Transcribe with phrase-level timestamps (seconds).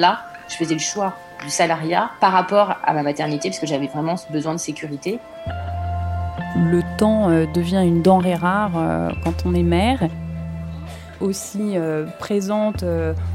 [0.00, 1.12] Là, je faisais le choix
[1.44, 5.18] du salariat par rapport à ma maternité parce que j'avais vraiment ce besoin de sécurité.
[6.56, 10.08] Le temps euh, devient une denrée rare euh, quand on est mère,
[11.20, 12.82] aussi euh, présente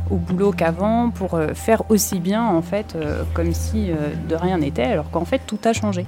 [0.10, 2.98] au boulot qu'avant pour faire aussi bien en fait
[3.36, 3.92] comme si
[4.28, 6.08] de rien n'était alors qu'en fait tout a changé.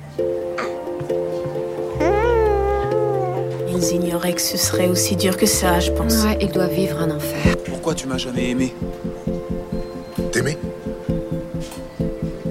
[3.69, 6.23] Ils ignoraient que ce serait aussi dur que ça, je pense.
[6.23, 7.55] Ouais, ils doivent vivre un enfer.
[7.63, 8.73] Pourquoi tu m'as jamais aimé?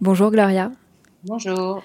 [0.00, 0.72] Bonjour Gloria.
[1.24, 1.82] Bonjour.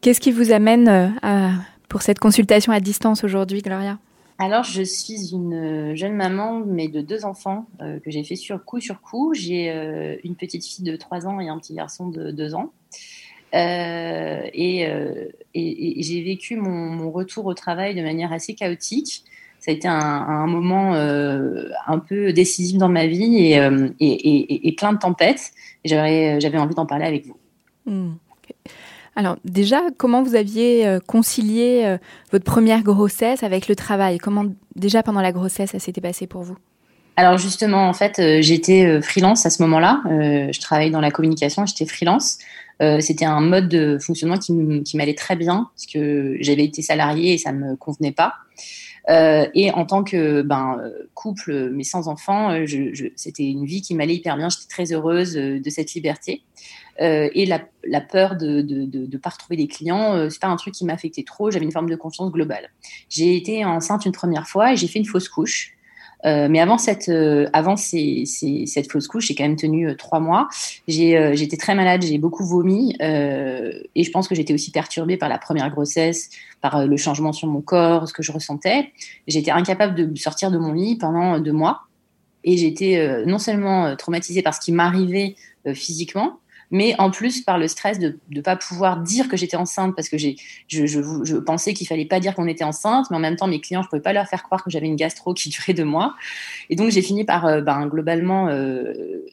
[0.00, 1.50] Qu'est-ce qui vous amène euh, à-
[1.88, 3.98] pour cette consultation à distance aujourd'hui, Gloria?
[4.38, 8.64] Alors, je suis une jeune maman, mais de deux enfants euh, que j'ai fait sur
[8.64, 9.34] coup sur coup.
[9.34, 12.72] J'ai euh, une petite fille de 3 ans et un petit garçon de 2 ans.
[13.54, 15.24] Euh, et euh,
[15.54, 19.24] et- et j'ai vécu mon, mon retour au travail de manière assez chaotique.
[19.68, 23.90] Ça a été un, un moment euh, un peu décisif dans ma vie et, euh,
[24.00, 25.52] et, et- et plein de tempêtes.
[25.84, 27.36] J'avais j'avais envie d'en parler avec vous.
[27.84, 28.14] Hmm.
[29.14, 31.98] Alors déjà, comment vous aviez euh, concilié
[32.32, 34.16] votre première grossesse avec le travail?
[34.16, 36.56] Comment déjà pendant la grossesse ça s'était passé pour vous?
[37.16, 40.00] Alors justement, en fait, j'étais freelance à ce moment-là.
[40.06, 42.38] Euh, je travaillais dans la communication, j'étais freelance.
[42.80, 44.52] Euh, C'était un mode de fonctionnement qui,
[44.96, 48.32] m'allait très bien parce que j'avais été salariée et ça me convenait pas.
[49.08, 50.80] Euh, et en tant que ben,
[51.18, 52.64] couple, mais sans enfant, euh,
[53.16, 54.48] c'était une vie qui m'allait hyper bien.
[54.48, 56.42] J'étais très heureuse euh, de cette liberté.
[57.00, 60.84] Et la, peur de ne pas retrouver des clients, euh, c'est pas un truc qui
[60.84, 61.50] m'affectait trop.
[61.50, 62.70] J'avais une forme de confiance globale.
[63.08, 65.77] J'ai été enceinte une première fois et j'ai fait une fausse couche.
[66.24, 69.88] Euh, mais avant cette, euh, avant ces, ces- cette fausse couche, j'ai quand même tenu
[69.88, 70.48] euh, trois mois.
[70.88, 75.16] J'ai, euh, j'étais très malade, j'ai beaucoup vomi, et je pense que j'étais aussi perturbée
[75.16, 76.30] par la première grossesse,
[76.60, 78.92] par le changement sur mon corps, ce que je ressentais.
[79.26, 81.82] J'étais incapable de sortir de mon lit pendant deux mois,
[82.44, 85.36] et j'étais non seulement traumatisée par ce qui m'arrivait
[85.74, 86.38] physiquement,
[86.70, 90.08] mais en plus par le stress de ne pas pouvoir dire que j'étais enceinte parce
[90.08, 90.36] que j'ai,
[90.68, 93.82] je, pensais qu'il fallait pas dire qu'on était enceinte, mais en même temps, mes clients,
[93.82, 96.14] je pouvais pas leur faire croire que j'avais une gastro qui durait deux mois.
[96.68, 99.24] Et donc, j'ai fini par, euh, ben, globalement, euh,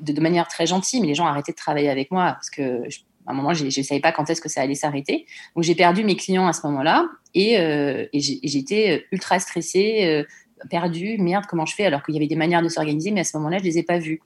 [0.00, 2.82] de, manière très gentille, mais les gens arrêtaient de travailler avec moi parce que
[3.26, 5.26] à un moment, je ne savais pas quand est-ce que ça allait s'arrêter.
[5.54, 10.24] Donc, j'ai perdu mes clients à ce moment-là et, euh, j'étais ultra stressée,
[10.70, 11.18] perdue.
[11.18, 13.36] Merde, comment je fais Alors qu'il y avait des manières de s'organiser, mais à ce
[13.36, 14.22] moment-là, je les ai pas vues.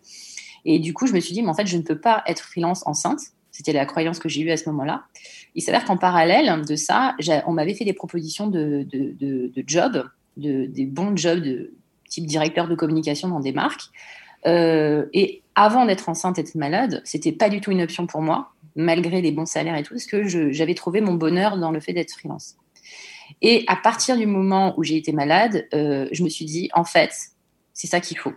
[0.65, 2.41] Et du coup, je me suis dit, mais en fait, je ne peux pas être
[2.41, 3.21] freelance enceinte.
[3.51, 5.05] C'était la croyance que j'ai eue à ce moment-là.
[5.55, 7.15] Il s'avère qu'en parallèle de ça,
[7.47, 8.87] on m'avait fait des propositions de,
[9.67, 11.73] jobs, de, des bons jobs de
[12.09, 13.91] type directeur de communication dans des marques.
[14.47, 18.23] Euh, et avant d'être enceinte et d'être malade, c'était pas du tout une option pour
[18.23, 21.81] moi, malgré les bons salaires et tout, parce que j'avais trouvé mon bonheur dans le
[21.81, 22.57] fait d'être freelance.
[23.41, 26.85] Et à partir du moment où j'ai été malade, euh, je me suis dit, en
[26.85, 27.13] fait,
[27.73, 28.33] c'est ça qu'il faut.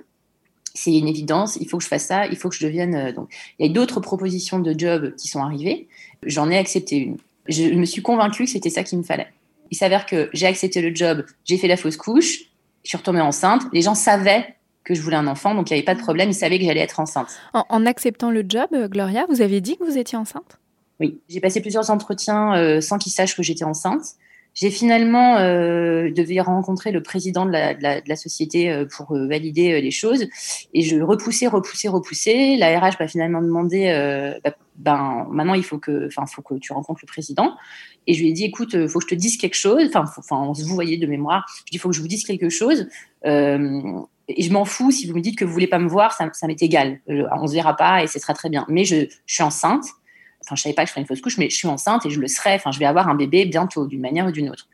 [0.75, 2.93] C'est une évidence, il faut que je fasse ça, il faut que je devienne.
[2.95, 5.87] euh, donc, il y a d'autres propositions de job qui sont arrivées.
[6.21, 7.17] J'en ai accepté une.
[7.47, 9.27] Je me suis convaincue que c'était ça qu'il me fallait.
[9.71, 12.41] Il s'avère que j'ai accepté le job, j'ai fait la fausse couche,
[12.83, 13.63] je suis retombée enceinte.
[13.73, 16.29] Les gens savaient que je voulais un enfant, donc il n'y avait pas de problème,
[16.29, 17.29] ils savaient que j'allais être enceinte.
[17.53, 20.59] en, en acceptant le job, euh, Gloria, vous avez dit que vous étiez enceinte?
[20.99, 24.03] Oui, j'ai passé plusieurs entretiens euh, sans qu'ils sachent que j'étais enceinte.
[24.55, 26.09] J'ai finalement euh,
[26.39, 30.25] rencontrer le président de la, société euh, pour euh, valider euh, les choses
[30.73, 32.55] et je repoussais, repoussais, repoussais.
[32.57, 33.91] La RH m'a finalement demandé,
[34.43, 37.53] bah, ben maintenant il faut que, enfin faut que tu rencontres le président.
[38.07, 39.83] Et je lui ai dit, écoute, faut que je te dise quelque chose.
[39.87, 41.45] Enfin, enfin, vous voyez de mémoire.
[41.65, 42.87] Je dis, faut que je vous dise quelque chose.
[43.25, 46.47] et je m'en fous si vous me dites que vous voulez pas me voir, ça,
[46.47, 47.01] m'est égal.
[47.07, 48.65] on se verra pas et ce sera très bien.
[48.69, 49.85] Mais je suis enceinte
[50.45, 52.09] enfin, je savais pas que je ferais une fausse couche, mais je suis enceinte et
[52.09, 52.53] je le serai.
[52.53, 54.67] Enfin, je vais avoir un bébé bientôt, d'une manière ou d'une autre.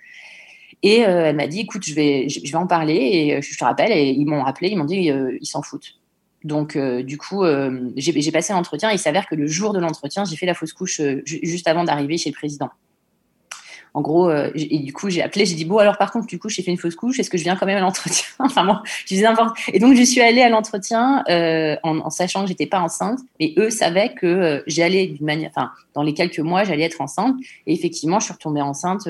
[0.83, 3.57] Et euh, elle m'a dit, écoute, je vais, je vais en parler et euh, je
[3.57, 3.91] te rappelle.
[3.91, 5.99] Et ils m'ont rappelé, ils m'ont dit, euh, ils s'en foutent.
[6.43, 7.43] Donc, du coup,
[7.97, 8.89] j'ai passé l'entretien.
[8.91, 12.17] Il s'avère que le jour de l'entretien, j'ai fait la fausse couche juste avant d'arriver
[12.17, 12.71] chez le président
[13.93, 16.39] en gros, euh, et du coup, j'ai appelé, j'ai dit, bon, alors par contre, du
[16.39, 18.63] coup, j'ai fait une fausse couche, est-ce que je viens quand même à l'entretien Enfin
[18.63, 19.57] bon, je disais n'importe.
[19.73, 23.53] Et donc, je suis allée à l'entretien euh, en, sachant que j'étais pas enceinte, mais
[23.57, 27.35] eux savaient que euh, j'allais d'une manière, enfin, dans les quelques mois, j'allais être enceinte.
[27.67, 29.07] Et effectivement, je suis retombée enceinte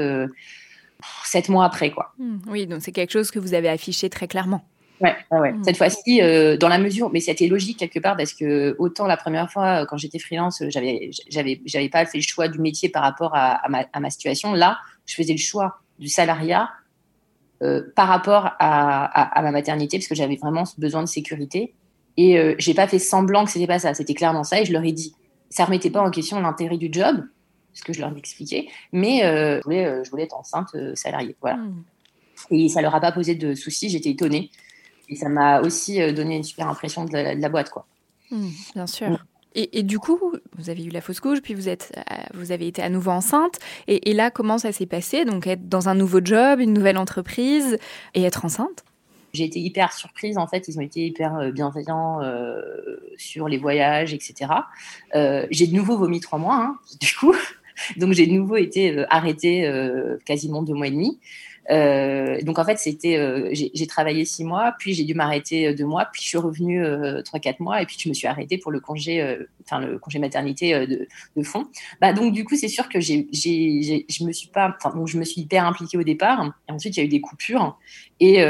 [1.26, 2.14] sept mois après, quoi.
[2.20, 4.64] Mmh, oui, donc c'est quelque chose que vous avez affiché très clairement.
[5.02, 5.52] Ouais, ouais.
[5.54, 5.64] Mmh.
[5.64, 9.18] Cette fois-ci, euh, dans la mesure, mais c'était logique quelque part parce que autant la
[9.18, 13.02] première fois, quand j'étais freelance, j'avais, j'avais, j'avais pas fait le choix du métier par
[13.02, 14.54] rapport à, à, ma, à, ma, situation.
[14.54, 16.70] Là, je faisais le choix du salariat
[17.64, 21.74] euh, par rapport à, à, ma maternité parce que j'avais vraiment besoin de sécurité.
[22.18, 23.94] Et euh, j'ai pas fait semblant que c'était pas ça.
[23.94, 25.16] C'était clairement ça et je leur ai dit.
[25.50, 27.26] Ça remettait pas en question l'intérêt du job,
[27.74, 30.70] ce que je leur ai expliqué, mais euh, je, voulais, euh, je voulais être enceinte
[30.76, 31.36] euh, salariée.
[31.42, 31.58] Voilà.
[31.58, 31.84] Mmh.
[32.52, 33.90] Et ça leur a pas posé de soucis.
[33.90, 34.50] J'étais étonnée.
[35.12, 37.86] Et ça m'a aussi euh, donné une super impression de la, de la boîte, quoi.
[38.32, 39.10] Mmh, bien sûr.
[39.10, 39.18] Mmh.
[39.54, 40.18] Et, et, du coup,
[40.58, 43.12] vous avez eu la fausse couche, puis vous, êtes, euh, vous avez été à nouveau
[43.12, 43.60] enceinte.
[43.88, 45.26] Et, et là, comment ça s'est passé?
[45.26, 47.78] Donc, être dans un nouveau job, une nouvelle entreprise
[48.16, 48.86] et être enceinte?
[49.34, 52.62] J'ai été hyper surprise en fait, ils ont été hyper euh, bienveillants euh,
[53.18, 54.52] sur les voyages, etc.
[55.16, 57.36] Euh, j'ai de nouveau vomi trois mois, hein, du coup,
[57.98, 61.20] donc j'ai de nouveau été arrêtée euh, quasiment deux mois et demi.
[61.72, 65.74] Euh, donc en fait, c'était, euh, j'ai travaillé six mois, puis j'ai dû m'arrêter euh,
[65.74, 66.84] deux mois, puis je suis revenue
[67.24, 70.20] trois quatre mois, et puis je me suis arrêtée pour le congé, enfin le congé
[70.20, 71.68] maternité de, de, fond.
[72.02, 75.24] Bah donc du coup, c'est sûr que j'ai, je me suis pas, donc je me
[75.24, 77.78] suis hyper impliquée au départ, et ensuite il y a eu des coupures,
[78.20, 78.42] et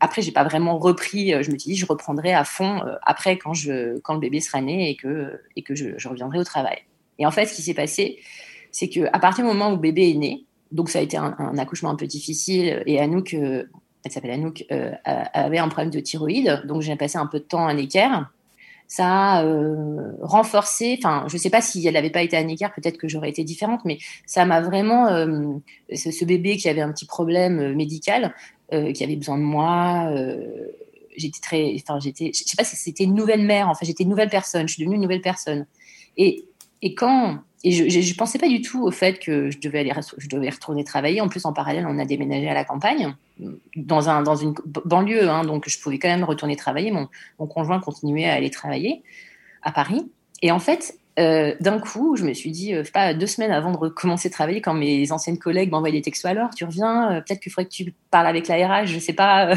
[0.00, 1.30] après j'ai pas vraiment repris.
[1.30, 4.60] Je me suis dit je reprendrai à fond après quand je, quand le bébé sera
[4.60, 6.78] né et que et que je, je reviendrai au travail.
[7.18, 8.18] Et en fait, ce qui s'est passé,
[8.70, 10.44] c'est que à partir du moment où le bébé est né,
[10.76, 12.82] donc ça a été un, accouchement un peu difficile.
[12.86, 13.64] Et Anouk, euh,
[14.04, 16.62] elle s'appelle Anouk, euh, avait un problème de thyroïde.
[16.66, 18.26] Donc j'ai passé un peu de temps à Necker.
[18.86, 22.44] Ça a euh, renforcé, enfin je ne sais pas si elle n'avait pas été à
[22.44, 25.08] Necker, peut-être que j'aurais été différente, mais ça m'a vraiment,
[25.92, 28.32] ce, bébé qui avait un petit problème médical,
[28.70, 30.14] qui avait besoin de moi,
[31.16, 34.10] j'étais très, enfin j'étais, je sais pas si c'était une nouvelle mère, enfin j'étais une
[34.10, 35.66] nouvelle personne, je suis devenue une nouvelle personne.
[36.16, 36.44] Et,
[36.82, 39.92] et quand et je ne pensais pas du tout au fait que je devais, aller,
[40.18, 41.20] je devais retourner travailler.
[41.20, 43.16] En plus, en parallèle, on a déménagé à la campagne,
[43.74, 46.92] dans, un, dans une banlieue, hein, donc je pouvais quand même retourner travailler.
[46.92, 47.08] Mon,
[47.48, 49.02] conjoint continuait à aller travailler
[49.62, 50.08] à Paris.
[50.42, 53.72] Et en fait, euh, d'un coup, je me suis dit, euh, pas, deux semaines avant
[53.72, 57.20] de recommencer à travailler, quand mes anciennes collègues m'envoyaient des textos, alors tu reviens, euh,
[57.20, 59.56] peut-être qu'il faudrait que tu parles avec la RH, je sais pas, euh,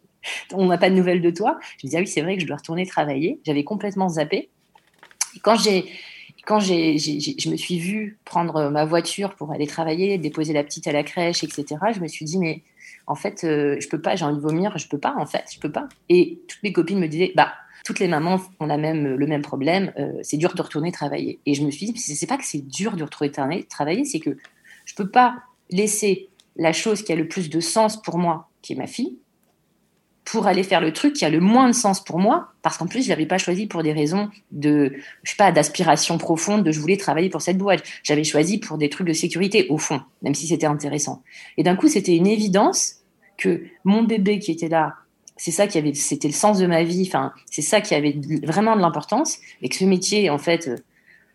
[0.54, 1.58] on n'a pas de nouvelles de toi.
[1.76, 3.40] Je me disais, ah oui, c'est vrai que je dois retourner travailler.
[3.44, 4.48] J'avais complètement zappé.
[5.36, 5.86] Et quand j'ai
[6.44, 10.86] quand j'ai, je me suis vue prendre ma voiture pour aller travailler, déposer la petite
[10.86, 12.62] à la crèche, etc., je me suis dit, mais
[13.06, 15.44] en fait, euh, je peux pas, j'ai envie de vomir, je peux pas, en fait,
[15.52, 15.88] je peux pas.
[16.08, 17.52] Et toutes mes copines me disaient, bah,
[17.84, 21.40] toutes les mamans ont la même, le même problème, euh, c'est dur de retourner travailler.
[21.46, 24.36] Et je me suis dit, c'est pas que c'est dur de retourner travailler, c'est que
[24.84, 28.72] je peux pas laisser la chose qui a le plus de sens pour moi, qui
[28.72, 29.18] est ma fille,
[30.24, 32.86] pour aller faire le truc qui a le moins de sens pour moi, parce qu'en
[32.86, 34.92] plus, je l'avais pas choisi pour des raisons de,
[35.24, 37.82] je sais pas, d'aspiration profonde, de je voulais travailler pour cette boîte.
[38.04, 41.22] J'avais choisi pour des trucs de sécurité, au fond, même si c'était intéressant.
[41.56, 42.96] Et d'un coup, c'était une évidence
[43.36, 44.94] que mon bébé qui était là,
[45.36, 48.16] c'est ça qui avait, c'était le sens de ma vie, enfin, c'est ça qui avait
[48.44, 50.70] vraiment de l'importance, et que ce métier, en fait,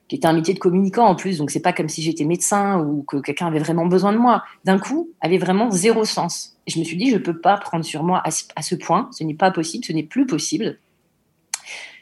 [0.07, 2.79] qui était un métier de communicant en plus, donc c'est pas comme si j'étais médecin
[2.79, 4.43] ou que quelqu'un avait vraiment besoin de moi.
[4.63, 6.57] D'un coup, avait vraiment zéro sens.
[6.65, 9.09] Et je me suis dit, je peux pas prendre sur moi à ce, point.
[9.11, 10.79] Ce n'est pas possible, ce n'est plus possible.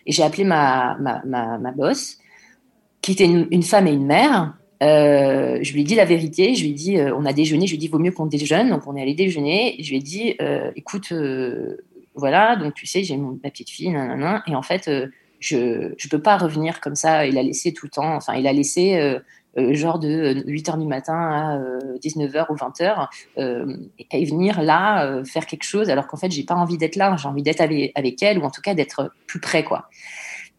[0.05, 2.19] Et j'ai appelé ma, ma, ma, ma boss,
[3.01, 4.55] qui était une, femme et une mère.
[4.83, 6.53] Euh, je lui ai dit la vérité.
[6.53, 7.65] Je lui ai dit, euh, on a déjeuné.
[7.65, 8.69] Je lui ai dit, vaut mieux qu'on déjeune.
[8.69, 9.77] Donc on est allé déjeuner.
[9.79, 11.11] je lui ai dit, euh, écoute,
[12.13, 14.89] voilà, donc tu sais, j'ai ma petite fille, nanana, et en fait
[15.39, 18.15] je ne peux pas revenir comme ça et la laisser tout le temps.
[18.15, 19.19] Enfin, il a laissé euh,
[19.57, 23.77] euh, genre de 8 h du matin à euh, 19h ou 20h euh,
[24.11, 27.15] et venir là euh, faire quelque chose alors qu'en fait, j'ai pas envie d'être là.
[27.17, 29.89] J'ai envie d'être avec, elle ou en tout cas d'être plus près, quoi.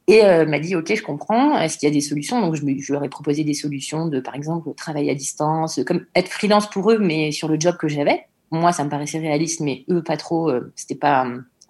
[0.08, 1.58] Et euh, m'a dit, OK, je comprends.
[1.58, 2.40] Est-ce qu'il y a des solutions?
[2.40, 6.06] Donc, je, je, leur ai proposé des solutions de, par exemple, travail à distance, comme
[6.14, 8.26] être freelance pour eux, mais sur le job que j'avais.
[8.52, 10.48] Moi, ça me paraissait réaliste, mais eux, pas trop.
[10.48, 11.26] Euh, c'était pas,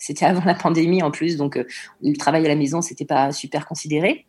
[0.06, 1.64] c'était avant la pandémie en plus, donc euh,
[2.02, 4.26] le travail à la maison, c'était pas super considéré.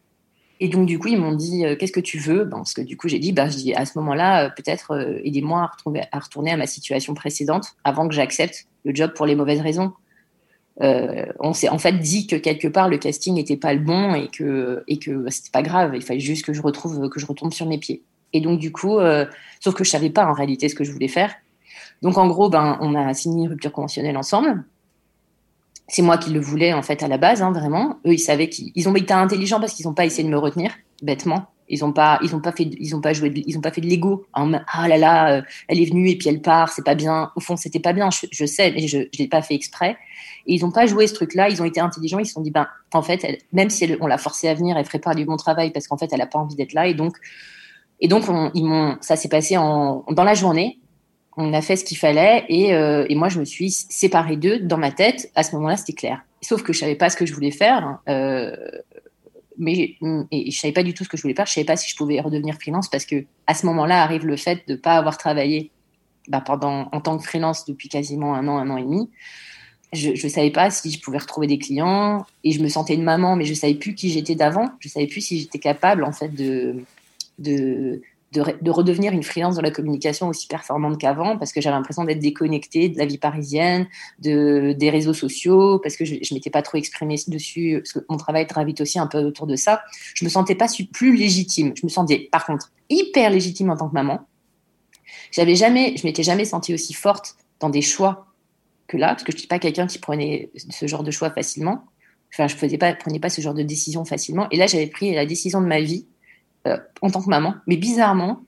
[0.59, 2.43] Et donc, du coup, ils m'ont dit Qu'est-ce que tu veux?
[2.43, 5.69] Ben, Parce que du coup, j'ai dit bah, dis, À ce moment-là, peut-être aidez-moi
[6.11, 9.93] à, retourner à ma situation précédente avant que j'accepte le job pour les mauvaises raisons.
[10.81, 14.13] Euh, on s'est en fait dit que quelque part le casting n'était pas le bon
[14.13, 15.93] et que et que c'était pas grave.
[15.95, 18.03] Il fallait juste que je retrouve que je retombe sur mes pieds.
[18.33, 19.25] Et donc du coup, euh,
[19.59, 21.33] sauf que je savais pas en réalité ce que je voulais faire.
[22.01, 24.65] Donc en gros, ben on a signé une rupture conventionnelle ensemble.
[25.87, 27.97] C'est moi qui le voulais en fait à la base, hein, vraiment.
[28.05, 30.71] Eux, ils savaient qu'ils ont été intelligents parce qu'ils n'ont pas essayé de me retenir
[31.01, 31.45] bêtement.
[31.69, 33.81] Ils ont pas, ils ont pas fait, ils ont pas joué, ils ont pas fait
[33.81, 34.25] de l'ego.
[34.33, 37.31] Ah là là, euh, elle est venue et puis elle part, c'est pas bien.
[37.35, 38.09] Au fond, c'était pas bien.
[38.31, 39.97] Je, sais, mais je, je l'ai pas fait exprès.
[40.45, 41.49] Et ils ont pas joué ce truc-là.
[41.49, 42.19] Ils ont été intelligents.
[42.19, 44.85] Ils se sont dit, ben, en fait, même si on l'a forcée à venir, elle
[44.85, 46.87] ferait pas du bon travail parce qu'en fait, elle a pas envie d'être là.
[46.87, 47.17] Et donc,
[47.99, 50.79] et donc, ils m'ont, ça s'est passé en, dans la journée.
[51.37, 54.59] On a fait ce qu'il fallait et, euh, et moi, je me suis séparée d'eux
[54.59, 55.31] dans ma tête.
[55.35, 56.25] À ce moment-là, c'était clair.
[56.41, 57.99] Sauf que je savais pas ce que je voulais faire.
[58.09, 58.55] Euh,
[59.59, 59.95] mais
[60.31, 61.45] et je savais pas du tout ce que je voulais faire.
[61.45, 64.35] Je savais pas si je pouvais redevenir freelance parce que à ce moment-là arrive le
[64.37, 65.71] fait de pas avoir travaillé
[66.27, 69.09] bah, pendant en tant que freelance depuis quasiment un an, un an et demi.
[69.93, 73.03] Je ne savais pas si je pouvais retrouver des clients et je me sentais une
[73.03, 74.69] maman, mais je savais plus qui j'étais d'avant.
[74.79, 76.83] Je savais plus si j'étais capable en fait de
[77.39, 78.01] de
[78.33, 82.19] de, redevenir une freelance dans la communication aussi performante qu'avant, parce que j'avais l'impression d'être
[82.19, 83.87] déconnectée de la vie parisienne,
[84.19, 87.99] de, des réseaux sociaux, parce que je ne m'étais pas trop exprimée dessus, parce que
[88.09, 89.81] mon travail gravite aussi un peu autour de ça.
[90.13, 91.73] Je me sentais pas plus légitime.
[91.75, 94.27] Je me sentais, par contre, hyper légitime en tant que maman.
[95.31, 98.27] J'avais jamais, je m'étais jamais sentie aussi forte dans des choix
[98.87, 101.85] que là, parce que je suis pas quelqu'un qui prenait ce genre de choix facilement.
[102.33, 104.47] Enfin, je faisais pas, prenais pas ce genre de décision facilement.
[104.51, 106.07] Et là, j'avais pris la décision de ma vie
[106.67, 107.55] euh, en tant que maman.
[107.67, 108.41] Mais bizarrement,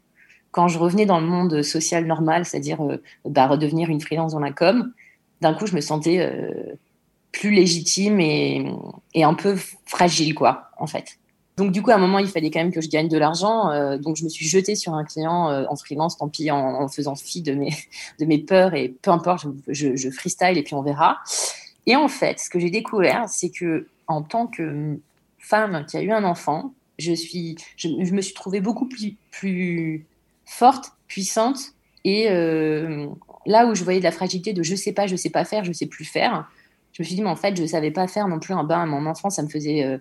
[0.52, 4.40] quand je revenais dans le monde social normal, c'est-à-dire euh, bah, redevenir une freelance dans
[4.40, 4.92] la com,
[5.42, 6.76] d'un coup, je me sentais euh,
[7.32, 8.66] plus légitime et,
[9.16, 11.18] un peu fragile, quoi, en fait.
[11.58, 13.98] Donc, du coup, à un moment, il fallait quand même que je gagne de l'argent.
[13.98, 17.42] donc, je me suis jetée sur un client en freelance, tant pis, en, faisant fi
[17.42, 17.72] de mes,
[18.20, 21.18] de mes peurs et peu importe, je, je freestyle et puis on verra.
[21.86, 24.98] Et en fait, ce que j'ai découvert, c'est que en tant que
[25.40, 30.06] femme qui a eu un enfant, je, suis, je, me suis trouvée beaucoup plus, plus
[30.46, 31.60] forte, puissante.
[32.06, 33.08] Et euh,
[33.46, 35.64] là où je voyais de la fragilité de je sais pas, je sais pas faire,
[35.64, 36.50] je sais plus faire,
[36.94, 38.82] je me suis dit, mais en fait, je savais pas faire non plus un bain
[38.82, 39.98] à mon enfant, ça me faisait euh,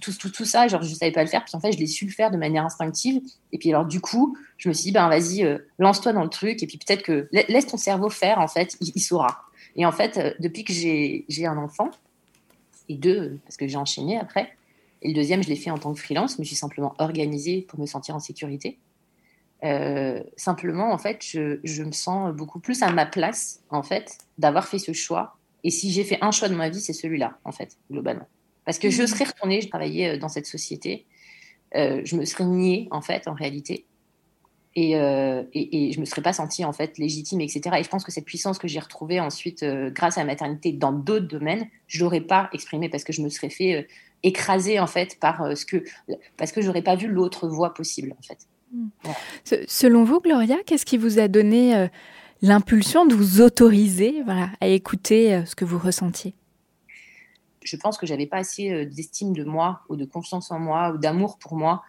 [0.00, 2.10] tout, ça, genre je savais pas le faire, puis en fait, je l'ai su le
[2.10, 3.20] faire de manière instinctive.
[3.52, 6.30] Et puis alors, du coup, je me suis dit, ben vas-y, euh, lance-toi dans le
[6.30, 9.42] truc, et puis peut-être que laisse ton cerveau faire, en fait, il, il saura.
[9.76, 11.90] Et en fait, depuis que j'ai un enfant,
[12.88, 14.56] et deux, parce que j'ai enchaîné après,
[15.02, 16.36] et le deuxième, je l'ai fait en tant que freelance.
[16.36, 18.78] Je me suis simplement organisée pour me sentir en sécurité.
[19.64, 24.68] Euh, simplement, en fait, je, me sens beaucoup plus à ma place, en fait, d'avoir
[24.68, 25.36] fait ce choix.
[25.64, 28.28] Et si j'ai fait un choix de ma vie, c'est celui-là, en fait, globalement.
[28.64, 29.06] Parce que je mmh.
[29.06, 31.06] serais retournée, je travaillais euh, dans cette société,
[31.74, 33.86] euh, je me serais niée, en fait, en réalité.
[34.78, 37.76] Et, et, et, je me serais pas sentie en fait légitime, etc.
[37.78, 40.92] Et je pense que cette puissance que j'ai retrouvée ensuite grâce à la maternité dans
[40.92, 43.86] d'autres domaines, je l'aurais pas exprimée parce que je me serais fait
[44.22, 45.84] écrasée en fait par euh, ce que
[46.36, 48.38] parce que j'aurais pas vu l'autre voie possible en fait.
[48.72, 48.88] Hmm.
[49.68, 51.86] Selon vous, Gloria, qu'est-ce qui vous a donné euh,
[52.42, 56.34] l'impulsion de vous autoriser voilà, à écouter euh, ce que vous ressentiez?
[57.62, 60.98] Je pense que j'avais pas assez d'estime de moi ou de confiance en moi ou
[60.98, 61.82] d'amour pour moi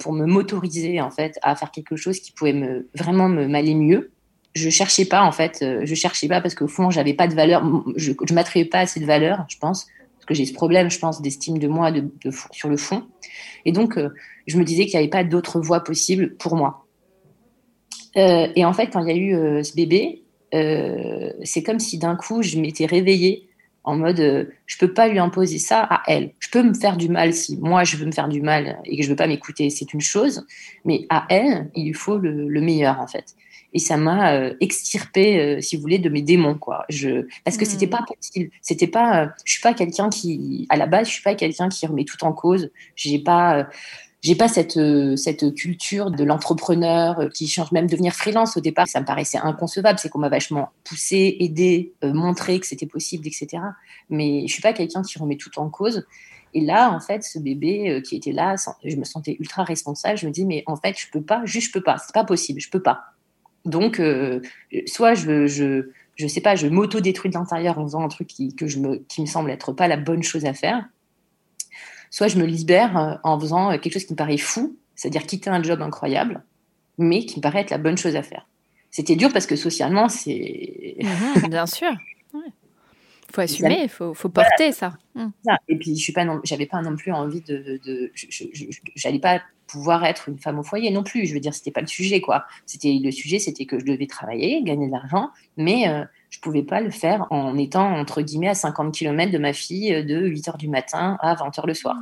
[0.00, 3.74] pour me m'autoriser en fait à faire quelque chose qui pouvait me vraiment me m'aller
[3.74, 4.10] mieux.
[4.54, 7.64] Je cherchais pas en fait, je cherchais pas parce qu'au fond j'avais pas de valeur,
[7.96, 9.86] je, je m'attribuais pas assez de valeur, je pense
[10.28, 12.10] que j'ai ce problème, je pense, d'estime de moi de,
[12.52, 13.04] sur le fond.
[13.64, 14.10] Et donc, euh,
[14.46, 16.86] je me disais qu'il n'y avait pas d'autre voie possible pour moi.
[18.16, 21.98] Euh, et en fait, quand il y a eu euh, ce bébé, c'est comme si
[21.98, 23.48] d'un coup, je m'étais réveillée
[23.84, 26.32] en mode, je peux pas lui imposer ça à elle.
[26.40, 28.96] Je peux me faire du mal si moi, je veux me faire du mal et
[28.96, 30.46] que je veux pas m'écouter, c'est une chose.
[30.84, 33.34] Mais à elle, il lui faut le meilleur, en fait
[33.74, 36.84] et ça m'a euh, extirpé, euh, si vous voulez, de mes démons, quoi.
[36.88, 37.90] Je, parce que c'était hmm.
[37.90, 38.50] pas possible.
[38.62, 41.68] C'était pas, euh, je suis pas quelqu'un qui, à la base, je suis pas quelqu'un
[41.68, 42.70] qui remet tout en cause.
[42.96, 43.68] J'ai pas,
[44.22, 44.80] j'ai pas cette
[45.16, 48.88] cette culture de l'entrepreneur qui change même devenir freelance au départ.
[48.88, 49.98] Ça me paraissait inconcevable.
[49.98, 53.62] C'est qu'on m'a vachement poussé, aidé, montré que c'était possible, etc.
[54.08, 56.06] Mais je suis pas quelqu'un qui remet tout en cause.
[56.54, 60.18] Et là, en fait, ce bébé qui était là, je me sentais ultra responsable.
[60.18, 61.98] Je me dis, mais en fait, je peux pas, juste je peux pas.
[61.98, 62.60] C'est pas possible.
[62.60, 63.17] Je peux pas.
[63.68, 64.40] Donc, euh,
[64.86, 68.54] soit je, je, je sais pas, je m'auto-détruis de l'intérieur en faisant un truc qui,
[68.54, 70.84] que je me, qui me semble être pas la bonne chose à faire.
[72.10, 75.62] soit je me libère en faisant quelque chose qui me paraît fou, c'est-à-dire quitter un
[75.62, 76.42] job incroyable,
[76.98, 78.46] mais qui me paraît être la bonne chose à faire.
[78.90, 80.96] C'était dur parce que socialement, c'est.
[81.00, 81.90] Mhm, bien sûr.
[83.28, 84.72] Il faut assumer, il faut, faut, porter mm.
[84.72, 84.94] ça.
[85.68, 86.40] Et puis, je suis pas, non
[86.96, 88.10] plus envie de, de,
[88.94, 91.26] j'allais pas pouvoir être une femme au foyer non plus.
[91.26, 92.46] Je veux dire, c'était pas le sujet, quoi.
[92.66, 96.62] C'était le sujet, c'était que je devais travailler, gagner de l'argent, mais euh, je pouvais
[96.62, 100.26] pas le faire en étant entre guillemets à 50 km de ma fille euh, de
[100.26, 101.96] 8 h du matin à 20 h le soir.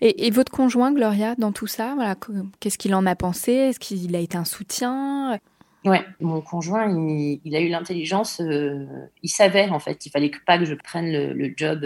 [0.00, 2.16] Et, votre conjoint, Gloria, dans tout ça, voilà,
[2.60, 3.52] qu'est-ce qu'il en a pensé?
[3.52, 5.38] Est-ce qu'il a été un soutien?
[5.84, 8.86] Ouais, mon conjoint, il, a eu l'intelligence, euh,
[9.22, 11.84] il savait en fait qu'il fallait pas que je prenne le, job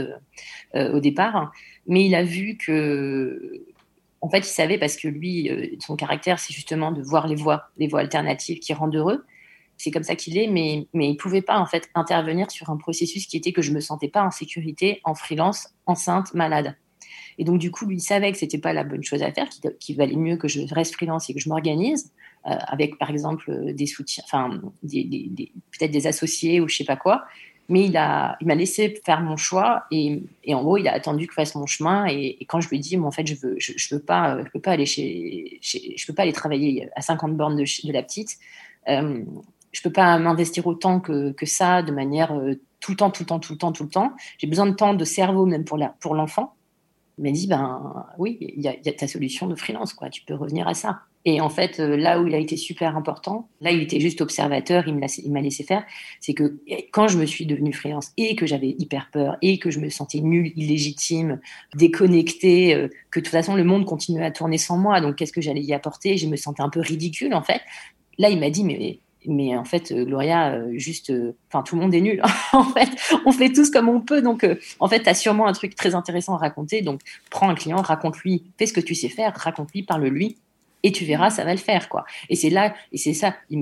[0.77, 1.51] euh, au départ,
[1.89, 3.65] mais il a vu que,
[4.21, 5.51] en fait, il savait parce que lui,
[5.81, 9.25] son caractère, c'est justement de voir les voies, les voies alternatives qui rendent heureux.
[9.79, 13.27] C'est comme ça qu'il est, mais, il pouvait pas en fait intervenir sur un processus
[13.27, 16.77] qui était que je me sentais pas en sécurité, en freelance, enceinte, malade.
[17.39, 19.49] Et donc du coup, lui il savait que c'était pas la bonne chose à faire,
[19.81, 22.13] qu'il valait mieux que je reste freelance et que je m'organise.
[22.13, 27.25] euh, avec par exemple des soutiens, enfin peut-être des associés ou je sais pas quoi.
[27.71, 31.37] Mais il m'a laissé faire mon choix et, en gros, il a attendu que je
[31.37, 32.07] fasse mon chemin.
[32.07, 34.61] Et, quand je lui ai dit, en fait, je veux, je, veux pas, je peux
[34.61, 38.39] pas aller chez, je peux pas aller travailler à 50 bornes de, la petite.
[38.89, 39.23] Euh,
[39.73, 43.27] je peux pas m'investir autant que, ça de manière euh, tout le temps, tout le
[43.27, 44.13] temps, tout le temps, tout le temps.
[44.39, 46.55] J'ai besoin de temps de cerveau même pour l'enfant.
[47.19, 50.09] Il m'a dit ben oui, il y, a, y a ta solution de freelance quoi.
[50.09, 51.01] Tu peux revenir à ça.
[51.25, 54.21] Et en fait, euh, là où il a été super important, là il était juste
[54.21, 55.85] observateur, il m'a laissé faire,
[56.21, 56.59] c'est que
[56.93, 59.91] quand je me suis devenue freelance et que j'avais hyper peur et que je me
[59.91, 61.41] sentais nulle, illégitime,
[61.75, 65.33] déconnectée, euh, que de toute façon le monde continuait à tourner sans moi, donc qu'est-ce
[65.33, 66.17] que j'allais y apporter?
[66.17, 67.61] Je me sentais un peu ridicule en fait.
[68.19, 71.13] Là, il m'a dit mais mais en fait, euh, Gloria, juste,
[71.49, 72.23] enfin, tout le monde est nul.
[72.53, 72.89] en fait,
[73.27, 74.23] on fait tous comme on peut.
[74.23, 74.47] Donc,
[74.79, 76.81] en fait, tu as sûrement un truc très intéressant à raconter.
[76.81, 80.39] Donc, prends un client, raconte-lui, fais ce que tu sais faire, raconte-lui, parle-lui,
[80.83, 82.05] et tu verras, ça va le faire, quoi.
[82.29, 83.37] Et c'est là, et c'est ça.
[83.51, 83.59] Il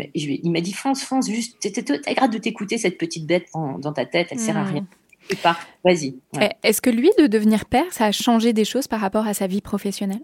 [0.51, 4.29] m'a dit, fonce, fonce, juste, t'as grave de t'écouter cette petite bête dans ta tête,
[4.31, 4.87] elle sert à rien.
[5.31, 6.15] Et pas, vas-y.
[6.41, 9.35] Eh, est-ce que lui, de devenir père, ça a changé des choses par rapport à
[9.35, 10.23] sa vie professionnelle?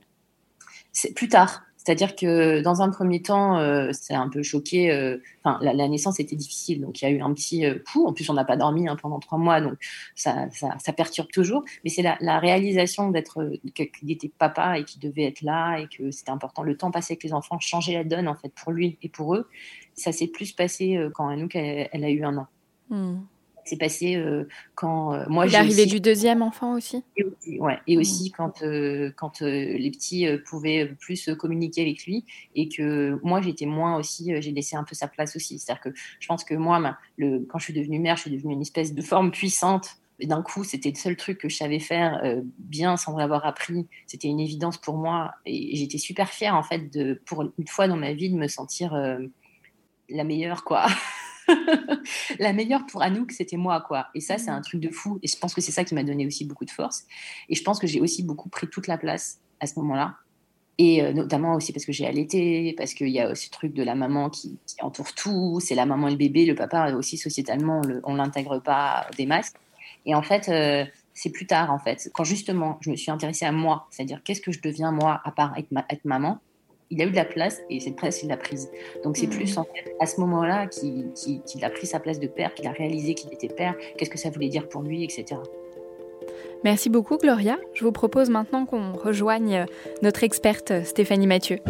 [0.92, 1.64] C'est plus tard.
[1.85, 4.93] C'est-à-dire que dans un premier temps, euh, c'est un peu choqué.
[4.93, 5.19] Euh,
[5.61, 8.07] la, naissance était difficile, donc il y a eu un petit euh, coup.
[8.07, 9.75] En plus, on n'a pas dormi hein, pendant trois mois, donc
[10.14, 11.64] ça, ça, perturbe toujours.
[11.83, 16.12] Mais c'est la, réalisation d'être qu'il était papa et qu'il devait être là et que
[16.12, 16.62] c'était important.
[16.62, 19.35] Le temps passé avec les enfants changeait la donne en fait pour lui et pour
[19.35, 19.49] eux.
[19.95, 22.47] Ça s'est plus passé quand Anouk elle, elle, a eu un an.
[22.90, 23.16] Hmm
[23.64, 24.44] c'est passé euh,
[24.75, 27.03] quand euh, moi j'ai l'arrivée du deuxième enfant aussi?
[27.16, 28.37] Et aussi, ouais, et aussi mmh.
[28.37, 33.96] quand euh, quand les petits pouvaient plus communiquer avec lui et que moi j'étais moins
[33.96, 35.59] aussi j'ai laissé un peu sa place aussi.
[35.59, 38.55] C'est-à-dire que je pense que moi le, quand je suis devenue mère je suis devenue
[38.55, 39.96] une espèce de forme puissante.
[40.22, 42.22] D'un coup c'était le seul truc que je savais faire
[42.59, 43.88] bien sans l'avoir appris.
[44.07, 47.88] C'était une évidence pour moi et, j'étais super fière en fait de pour une fois
[47.88, 48.94] dans ma vie de me sentir
[50.09, 50.87] la meilleure quoi
[52.38, 54.09] la meilleure pour Anouk, c'était moi, quoi.
[54.15, 55.19] Et ça, c'est un truc de fou.
[55.23, 57.05] Et je pense que c'est ça qui m'a donné aussi beaucoup de force.
[57.49, 60.17] Et je pense que j'ai aussi beaucoup pris toute la place à ce moment-là.
[60.79, 63.75] Et euh, notamment aussi parce que j'ai allaité, parce qu'il y a aussi ce truc
[63.75, 65.61] de la maman qui, entoure tout.
[65.61, 66.47] C'est la maman et le bébé.
[66.47, 69.57] Le papa, aussi sociétalement, on l'intègre pas des masques.
[70.07, 70.85] Et en fait, euh,
[71.15, 74.41] c'est plus tard, en fait, quand justement je me suis intéressée à moi, c'est-à-dire qu'est-ce
[74.41, 76.38] que je deviens moi à part être, être maman,
[76.92, 78.70] il a eu de la place et cette place, il l'a prise.
[79.02, 82.55] Donc c'est plus en fait à ce moment-là qu'il a pris sa place de père,
[82.55, 85.40] qu'il a réalisé qu'il était père, qu'est-ce que ça voulait dire pour lui, etc.
[86.64, 87.59] Merci beaucoup Gloria.
[87.72, 89.64] Je vous propose maintenant qu'on rejoigne
[90.02, 91.61] notre experte Stéphanie Mathieu.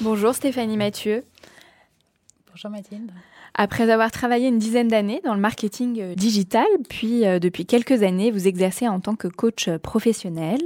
[0.00, 1.22] Bonjour Stéphanie Mathieu.
[2.50, 3.12] Bonjour Mathilde.
[3.58, 8.02] Après avoir travaillé une dizaine d'années dans le marketing euh, digital, puis euh, depuis quelques
[8.02, 10.58] années, vous exercez en tant que coach euh, professionnel.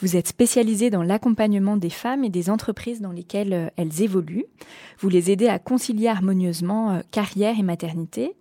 [0.00, 4.46] Vous êtes spécialisé dans l'accompagnement des femmes et des entreprises dans lesquelles elles évoluent.
[5.00, 8.34] Vous les aidez à concilier harmonieusement carrière et maternité.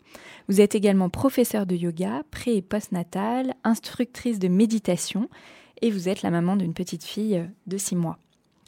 [0.47, 5.27] Vous êtes également professeur de yoga, pré- et post-natal, instructrice de méditation
[5.81, 8.17] et vous êtes la maman d'une petite fille de 6 mois.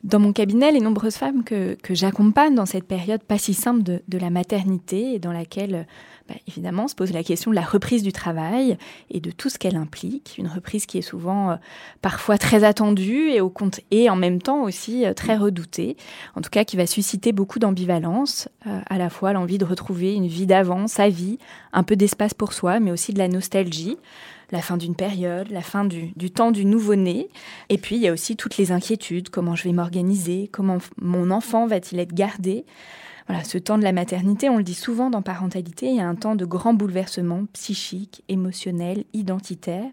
[0.03, 4.01] Dans mon cabinet, les nombreuses femmes que, j'accompagne dans cette période pas si simple de,
[4.09, 5.87] de la maternité et dans laquelle,
[6.27, 8.77] bah, évidemment, se pose la question de la reprise du travail
[9.09, 10.35] et de tout ce qu'elle implique.
[10.37, 11.55] Une reprise qui est souvent euh,
[12.01, 15.95] parfois très attendue et, au compte, et en même temps aussi euh, très redoutée.
[16.35, 20.15] En tout cas, qui va susciter beaucoup d'ambivalence, euh, à la fois l'envie de retrouver
[20.15, 21.37] une vie d'avant, sa vie,
[21.71, 23.97] un peu d'espace pour soi, mais aussi de la nostalgie
[24.53, 27.27] la fin d'une période, la fin du, temps du nouveau-né.
[27.69, 31.31] Et puis, il y a aussi toutes les inquiétudes, comment je vais m'organiser, comment mon
[31.31, 32.63] enfant va-t-il être gardé?
[33.27, 36.07] Voilà, ce temps de la maternité, on le dit souvent dans parentalité, il y a
[36.07, 39.85] un temps de grand bouleversement psychique, émotionnel, identitaire,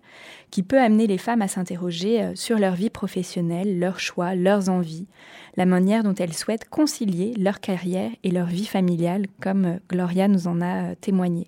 [0.50, 4.68] qui peut amener les femmes à s'interroger euh, sur leur vie professionnelle, leurs choix, leurs
[4.68, 5.06] envies,
[5.56, 10.26] la manière dont elles souhaitent concilier leur carrière et leur vie familiale, comme euh, Gloria
[10.26, 11.46] nous en a euh, témoigné.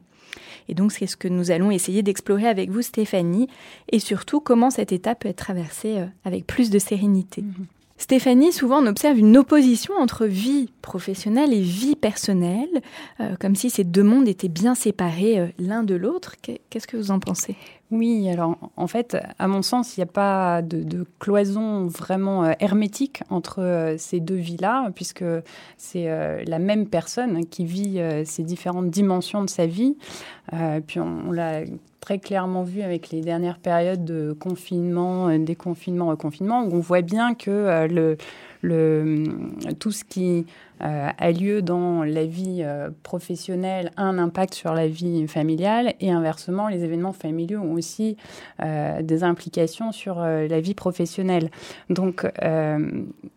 [0.68, 3.48] Et donc, c'est ce que nous allons essayer d'explorer avec vous, Stéphanie,
[3.90, 7.42] et surtout comment cette étape peut être traversée avec plus de sérénité.
[7.42, 7.66] Mhm.
[8.02, 12.82] Stéphanie, souvent on observe une opposition entre vie professionnelle et vie personnelle,
[13.20, 16.34] euh, comme si ces deux mondes étaient bien séparés euh, l'un de l'autre.
[16.42, 17.54] Qu'est-ce que vous en pensez?
[17.92, 22.52] Oui, alors en fait, à mon sens, il n'y a pas de, cloison vraiment euh,
[22.58, 25.24] hermétique entre ces deux vies-là, puisque
[25.76, 26.06] c'est
[26.44, 29.96] la même personne qui vit ces différentes dimensions de sa vie.
[30.86, 31.62] puis on l'a
[32.02, 37.00] très clairement vu avec les dernières périodes de confinement, euh, déconfinement, reconfinement, où on voit
[37.00, 38.16] bien que euh, le,
[38.60, 39.24] le,
[39.78, 40.44] tout ce qui
[40.84, 45.94] euh, a lieu dans la vie euh, professionnelle a un impact sur la vie familiale
[46.00, 48.16] et inversement, les événements familiaux ont aussi
[48.62, 51.50] euh, des implications sur la vie professionnelle.
[51.90, 52.26] Donc,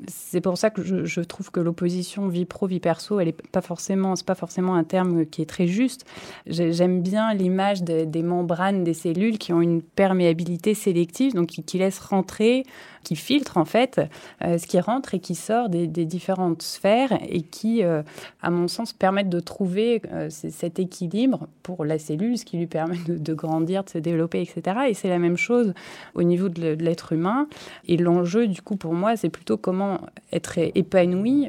[0.08, 3.62] c'est pour ça que je, trouve que l'opposition vie pro vie perso, elle est pas
[3.62, 6.06] forcément, c'est pas forcément un terme qui est très juste.
[6.48, 11.78] J'aime bien l'image des membranes des cellules qui ont une perméabilité sélective, donc qui, qui
[11.78, 12.64] laissent rentrer
[13.06, 14.02] qui filtre en fait
[14.44, 18.02] euh, ce qui rentre et qui sort des, différentes sphères et qui, euh,
[18.42, 22.68] à mon sens, permettent de trouver euh, cet équilibre pour la cellule, ce qui lui
[22.68, 24.78] permet de, grandir, de se développer, etc.
[24.90, 25.74] Et c'est la même chose
[26.16, 27.48] au niveau de, l'être humain.
[27.88, 31.48] Et l'enjeu, du coup, pour moi, c'est plutôt comment être épanoui,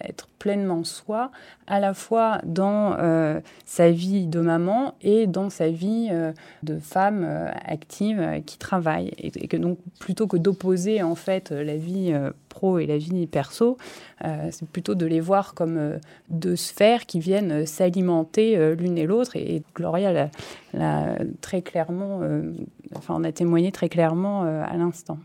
[0.00, 1.30] être pleinement soi,
[1.66, 2.96] à la fois dans
[3.64, 6.10] sa vie de maman et dans sa vie
[6.62, 7.26] de femme
[7.64, 9.12] active qui travaille.
[9.18, 12.98] et que donc, plutôt que d'opposer en fait euh, la vie euh, pro et la
[12.98, 13.76] vie perso,
[14.24, 15.98] euh, c'est plutôt de les voir comme
[16.28, 19.34] deux sphères qui viennent s'alimenter l'une et l'autre.
[19.36, 20.30] Et, Gloria
[20.72, 22.20] l'a très clairement,
[22.94, 25.18] enfin on a témoigné très clairement à l'instant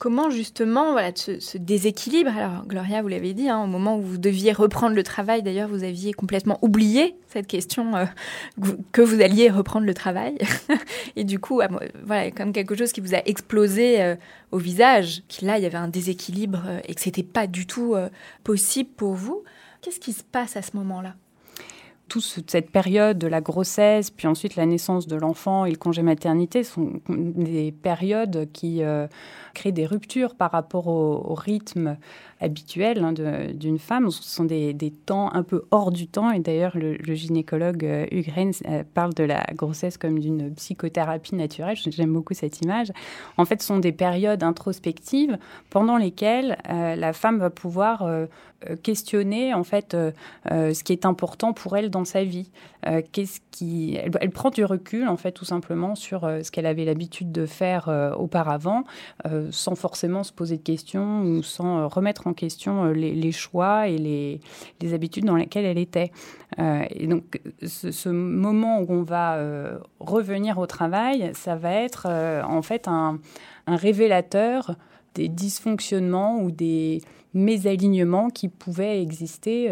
[0.00, 4.16] comment justement voilà, ce, déséquilibre, alors Gloria, vous l'avez dit, hein, au moment où vous
[4.16, 8.06] deviez reprendre le travail, d'ailleurs, vous aviez complètement oublié cette question euh,
[8.92, 10.38] que vous alliez reprendre le travail.
[11.16, 11.60] et du coup,
[12.04, 14.16] voilà, comme quelque chose qui vous a explosé euh,
[14.52, 17.66] au visage, qu'il là, il y avait un déséquilibre euh, et que c'était pas du
[17.66, 17.94] tout
[18.42, 19.44] possible pour vous.
[19.82, 21.14] Qu'est-ce qui se passe à ce moment-là?
[22.10, 26.02] Toute cette période de la grossesse, puis ensuite la naissance de l'enfant et le congé
[26.02, 28.82] maternité sont des périodes qui
[29.54, 31.96] créent des ruptures par rapport au rythme
[32.40, 33.12] habituel hein,
[33.54, 34.10] d'une femme.
[34.10, 34.74] Ce sont des,
[35.06, 36.30] temps un peu hors du temps.
[36.30, 38.06] Et d'ailleurs, le, gynécologue euh,
[38.66, 41.76] euh, parle de la grossesse comme d'une psychothérapie naturelle.
[41.76, 42.92] J'aime beaucoup cette image.
[43.36, 48.26] En fait, ce sont des périodes introspectives pendant lesquelles euh, la femme va pouvoir euh,
[48.82, 49.96] questionner en fait
[50.50, 52.50] ce qui est important pour elle dans sa vie.
[53.12, 57.32] Qu'est-ce qui, elle, prend du recul en fait tout simplement sur ce qu'elle avait l'habitude
[57.32, 58.84] de faire auparavant,
[59.50, 63.98] sans forcément se poser de questions ou sans remettre en question euh, les, choix et
[63.98, 66.10] les, habitudes dans lesquelles elle était.
[66.58, 72.06] Euh, et donc, ce, moment où on va euh, revenir au travail, ça va être
[72.44, 73.18] en fait un,
[73.66, 74.74] révélateur
[75.14, 77.02] des dysfonctionnements ou des
[77.34, 79.70] mésalignements qui pouvaient exister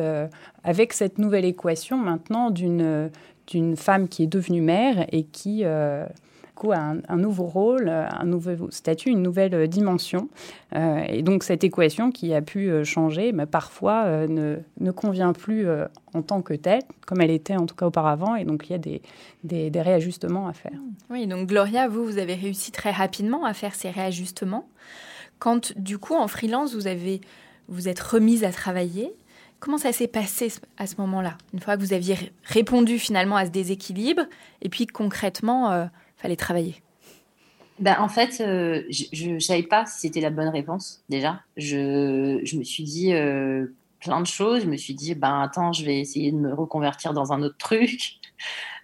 [0.62, 3.10] avec cette nouvelle équation maintenant d'une
[3.48, 5.64] d'une femme qui est devenue mère et qui
[6.66, 10.28] un, nouveau rôle, un nouveau statut, une nouvelle dimension.
[10.74, 15.32] Euh, et donc cette équation qui a pu euh, changer, mais parfois euh, ne, convient
[15.32, 15.66] plus
[16.14, 18.34] en tant que telle, comme elle était en tout cas auparavant.
[18.34, 18.78] Et donc il y a
[19.44, 20.78] des, réajustements à faire.
[21.10, 24.68] Oui, donc Gloria, vous, vous avez réussi très rapidement à faire ces réajustements.
[25.38, 26.82] Quand du coup, en freelance, vous
[27.68, 29.12] vous êtes remise à travailler,
[29.60, 31.36] Comment ça s'est passé à ce moment-là?
[31.52, 34.22] Une fois que vous aviez répondu finalement à ce déséquilibre,
[34.62, 36.82] et puis concrètement, fallait travailler
[37.78, 41.40] ben, en fait, euh, je ne savais pas si c'était la bonne réponse déjà.
[41.56, 43.66] Je, je me suis dit euh,
[44.00, 44.62] plein de choses.
[44.62, 47.58] Je me suis dit, ben attends, je vais essayer de me reconvertir dans un autre
[47.58, 48.00] truc.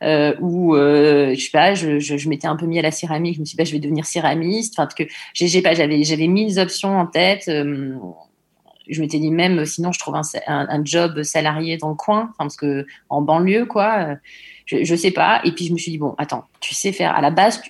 [0.02, 3.36] Euh, ou je sais pas, je, je, m'étais un peu mis à la céramique.
[3.36, 4.74] Je me suis dit, ben, je vais devenir céramiste.
[4.76, 7.44] Enfin, que j'ai pas, j'avais j'avais mille options en tête.
[7.46, 12.56] je m'étais dit même, sinon je trouve un, un, job salarié dans le coin, parce
[12.56, 14.16] que en banlieue quoi
[14.66, 15.40] je, sais pas.
[15.44, 17.60] Et puis je me suis dit bon, attends, tu sais faire à la base.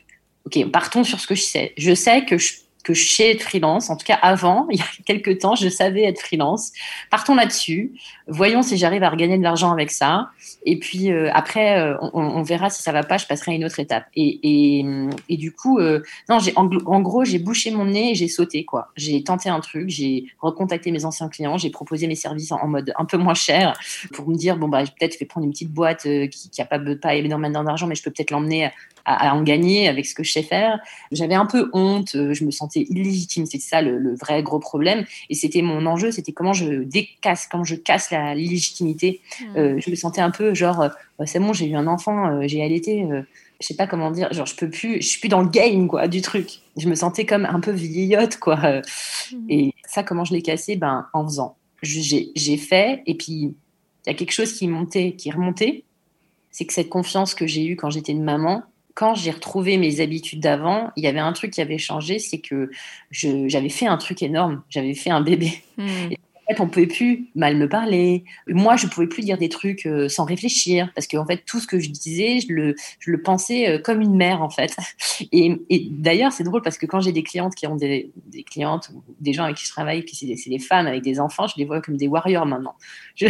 [0.47, 1.73] ok, partons sur ce que je sais.
[1.77, 2.53] Je sais que je,
[2.85, 3.91] que je sais être freelance.
[3.91, 6.73] En tout cas, avant, il y a quelques temps, je savais être freelance.
[7.11, 7.93] Partons là-dessus.
[8.29, 10.29] Voyons si j'arrive à regagner de l'argent avec ça.
[10.65, 13.17] Et puis euh, après, euh, on, verra si ça va pas.
[13.17, 14.05] Je passerai à une autre étape.
[14.15, 14.85] Et,
[15.29, 16.67] et, du coup, euh, non, j'ai en,
[17.01, 18.91] gros, j'ai bouché mon nez et j'ai sauté quoi.
[18.97, 19.89] J'ai tenté un truc.
[19.89, 21.59] J'ai recontacté mes anciens clients.
[21.59, 23.79] J'ai proposé mes services en, mode un peu moins cher
[24.13, 26.65] pour me dire bon bah peut-être je vais prendre une petite boîte qui, qui a
[26.65, 28.71] pas pas énormément d'argent, mais je peux peut-être l'emmener
[29.05, 30.81] à, en gagner avec ce que je sais faire.
[31.13, 35.05] J'avais un peu honte, euh, je me sentais illégitime, c'est ça le, vrai gros problème.
[35.31, 39.21] Et c'était mon enjeu, c'était comment je décasse, comment je casse la légitimité.
[39.41, 39.57] Hmm.
[39.57, 42.63] Euh, je me sentais un peu genre, euh, c'est bon, j'ai eu un enfant, j'ai
[42.63, 43.07] allaité
[43.61, 45.87] je sais pas comment dire, genre je peux plus, je suis plus dans le game
[45.87, 46.61] quoi du truc.
[46.77, 48.57] Je me sentais comme un peu vieillotte quoi.
[48.57, 49.47] Hmm.
[49.49, 50.77] Et ça, comment je l'ai cassé?
[50.77, 51.57] Ben en faisant.
[51.83, 53.55] J'ai fait et puis
[54.07, 55.85] il y a quelque chose qui montait, qui remontait.
[56.51, 58.63] C'est que cette confiance que j'ai eue quand j'étais une maman,
[58.95, 62.39] quand j'ai retrouvé mes habitudes d'avant, il y avait un truc qui avait changé, c'est
[62.39, 62.71] que
[63.11, 65.63] j'avais fait un truc énorme, j'avais fait un bébé.
[65.77, 66.11] Hmm.
[66.49, 68.25] Fait, on pouvait plus mal me parler.
[68.47, 71.61] Moi, je pouvais plus dire des trucs euh, sans réfléchir, parce que en fait, tout
[71.61, 74.77] ce que je disais, je le, je le pensais euh, comme une mère, en fait.
[75.33, 78.43] Et, et d'ailleurs, c'est drôle parce que quand j'ai des clientes qui ont des, des
[78.43, 81.47] clientes, des gens avec qui je travaille, qui c'est des, des, femmes avec des enfants,
[81.47, 82.75] je les vois comme des warriors maintenant.
[83.17, 83.27] Je,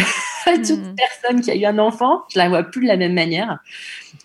[0.46, 0.94] toute hmm.
[0.94, 3.58] personne qui a eu un enfant, je la vois plus de la même manière.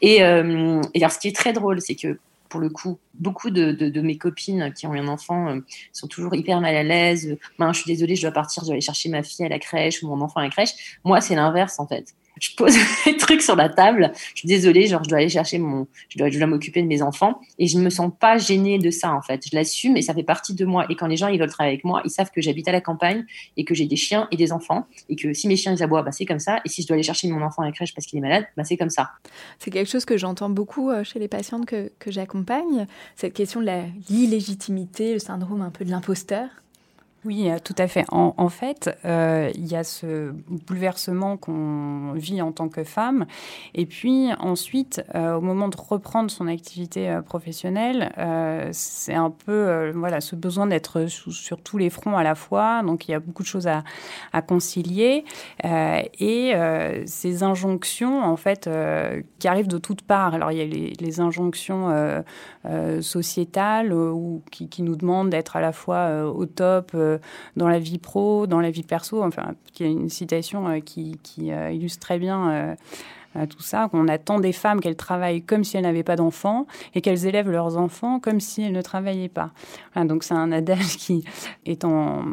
[0.02, 2.17] Et, euh, et alors, ce qui est très drôle, c'est que
[2.49, 5.59] pour le coup, beaucoup de, mes copines qui ont un enfant euh,
[5.93, 7.38] sont toujours hyper mal à l'aise.
[7.57, 9.59] Ben, je suis désolée, je dois partir, je dois aller chercher ma fille à la
[9.59, 10.99] crèche ou mon enfant à la crèche.
[11.03, 12.75] Moi, c'est l'inverse en fait je pose
[13.06, 14.12] les trucs sur la table.
[14.34, 17.02] Je suis désolée, genre je dois aller chercher mon, je dois, je m'occuper de mes
[17.02, 19.41] enfants et je ne me sens pas gênée de ça en fait.
[19.49, 20.86] Je l'assume et ça fait partie de moi.
[20.89, 22.82] Et quand les gens ils veulent travailler avec moi, ils savent que j'habite à la
[22.82, 23.25] campagne
[23.58, 26.04] et que j'ai des chiens et des enfants et que si mes chiens ils aboient,
[26.04, 26.62] bah, c'est comme ça.
[26.65, 28.45] Et si je dois aller chercher mon enfant à la crèche parce qu'il est malade,
[28.58, 29.12] bah, c'est comme ça.
[29.60, 33.62] C'est quelque chose que j'entends beaucoup euh, chez les patientes que, que j'accompagne, cette question
[33.62, 33.69] de
[34.10, 36.49] l'illégitimité, le syndrome un peu de l'imposteur.
[37.25, 38.05] Oui, euh, tout à fait.
[38.12, 40.32] En, fait, euh, il y a ce
[40.67, 43.25] bouleversement qu'on vit en tant que femme.
[43.75, 48.12] Et puis ensuite, euh, au moment de reprendre son activité professionnelle,
[48.71, 52.84] c'est un peu voilà, ce besoin d'être sur tous les fronts à la fois.
[52.84, 53.84] Donc il y a beaucoup de choses à,
[54.41, 55.25] concilier.
[55.63, 56.53] et
[57.05, 58.69] ces injonctions, en fait,
[59.39, 60.34] qui arrivent de toutes parts.
[60.34, 62.23] Alors il y a les, injonctions
[63.01, 66.95] sociétales ou qui, nous demandent d'être à la fois au top
[67.55, 69.23] dans la vie pro, dans la vie perso.
[69.23, 71.17] Enfin, y a une citation euh, qui,
[71.51, 72.75] euh, illustre très bien
[73.47, 77.01] tout ça, qu'on attend des femmes qu'elles travaillent comme si elles n'avaient pas d'enfants et
[77.01, 79.51] qu'elles élèvent leurs enfants comme si elles ne travaillaient pas.
[79.95, 81.23] donc c'est un adage qui
[81.65, 82.23] est en,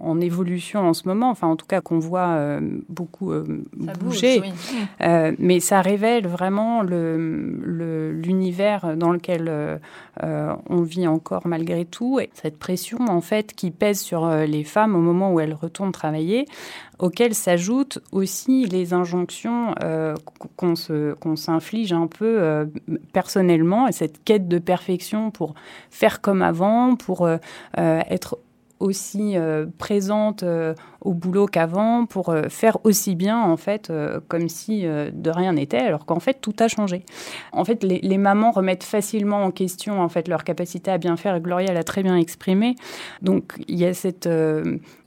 [0.00, 3.44] en, évolution en ce moment, enfin en tout cas qu'on voit euh, beaucoup euh,
[4.00, 4.42] bouger,
[5.00, 9.80] euh, mais ça révèle vraiment l'univers le, dans lequel
[10.22, 14.96] on vit encore malgré tout, et cette pression en fait qui pèse sur les femmes
[14.96, 16.46] au moment où elles retournent travailler,
[16.98, 19.74] auxquelles s'ajoutent aussi les injonctions
[20.56, 22.66] qu'on s'inflige un peu
[23.12, 25.54] personnellement, et cette quête de perfection pour
[25.90, 27.28] faire comme avant, pour
[27.76, 28.38] être
[28.80, 34.20] aussi euh, présente euh, au boulot qu'avant pour euh, faire aussi bien, en fait, euh,
[34.28, 37.04] comme si euh, de rien n'était, alors qu'en fait, tout a changé.
[37.52, 41.34] En fait, les, mamans remettent facilement en question, en fait, leur capacité à bien faire,
[41.34, 42.76] et Gloria l'a très bien exprimé.
[43.22, 44.28] Donc, il y a cette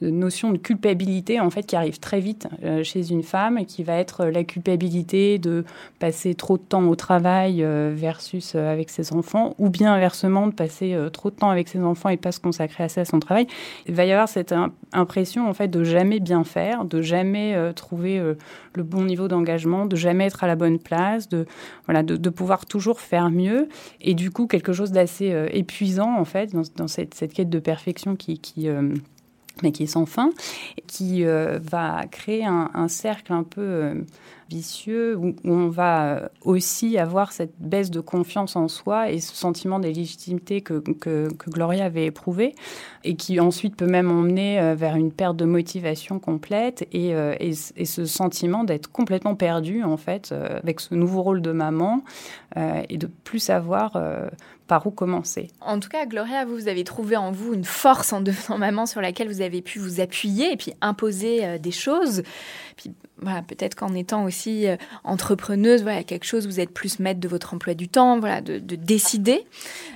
[0.02, 2.48] notion de culpabilité, en fait, qui arrive très vite
[2.82, 5.64] chez une femme, qui va être la culpabilité de
[6.00, 10.98] passer trop de temps au travail versus avec ses enfants, ou bien inversement, de passer
[11.14, 13.46] trop de temps avec ses enfants et pas se consacrer assez à son travail.
[13.88, 14.56] Il va y avoir cette
[14.92, 18.36] impression, en fait, de jamais bien faire, de jamais euh, trouver euh,
[18.74, 21.46] le bon niveau d'engagement, de jamais être à la bonne place, de,
[21.86, 23.68] voilà, de, pouvoir toujours faire mieux.
[24.02, 27.60] Et du coup, quelque chose d'assez euh, épuisant, en fait, dans, cette, cette, quête de
[27.60, 28.40] perfection qui...
[28.40, 28.68] qui
[29.62, 30.32] mais qui est sans fin,
[30.88, 33.94] qui va créer un, cercle un peu
[34.54, 39.80] vicieux où, on va aussi avoir cette baisse de confiance en soi et ce sentiment
[39.80, 42.56] d'illégitimité que, que, Gloria avait éprouvé
[43.04, 47.36] et qui ensuite peut même emmener euh, vers une perte de motivation complète et, euh,
[47.40, 52.04] et, ce sentiment d'être complètement perdu en fait euh, avec ce nouveau rôle de maman
[52.90, 53.98] et de plus savoir
[54.74, 55.50] par où commencer.
[55.62, 58.88] En tout cas, Gloria, vous, vous avez trouvé en vous une force en devenant maman
[58.88, 62.24] sur laquelle vous avez pu vous appuyer et puis imposer des choses.
[62.76, 67.20] Puis voilà, peut-être qu'en étant aussi euh, entrepreneuse, voilà, quelque chose, vous êtes plus maître
[67.20, 69.46] de votre emploi du temps, voilà, de, décider.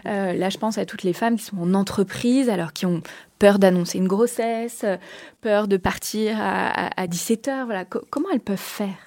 [0.05, 3.01] Euh, là, je pense à toutes les femmes qui sont en entreprise, alors qui ont
[3.39, 4.85] peur d'annoncer une grossesse,
[5.41, 7.65] peur de partir à, 17 heures.
[7.65, 9.06] Voilà, comment elles peuvent faire?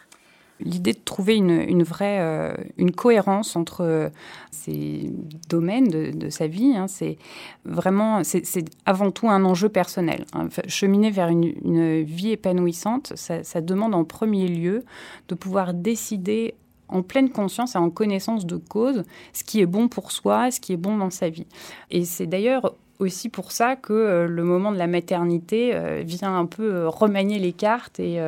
[0.61, 4.09] L'idée de trouver une, vraie euh, une cohérence entre euh,
[4.51, 5.13] ces
[5.49, 6.77] domaines de, sa vie.
[6.77, 7.19] Hein, c'est
[7.65, 10.25] vraiment, c'est avant tout un enjeu personnel.
[10.33, 10.49] Hein.
[10.67, 14.85] cheminer vers une, vie épanouissante, ça, demande en premier lieu
[15.29, 16.55] de pouvoir décider
[16.89, 20.61] en pleine conscience et en connaissance de cause ce qui est bon pour soi, ce
[20.61, 21.47] qui est bon dans sa vie.
[21.91, 26.47] Et c'est d'ailleurs aussi pour ça que euh, le moment de la maternité vient un
[26.47, 28.19] peu remanier les cartes et,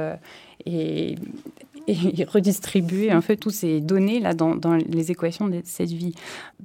[2.29, 6.15] redistribuer en fait toutes ces données là dans, dans, les équations de cette vie.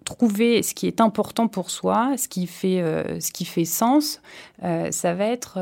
[0.06, 2.82] Trouver ce qui est important pour soi, ce qui fait,
[3.20, 4.22] ce qui fait sens,
[4.62, 5.60] ça va être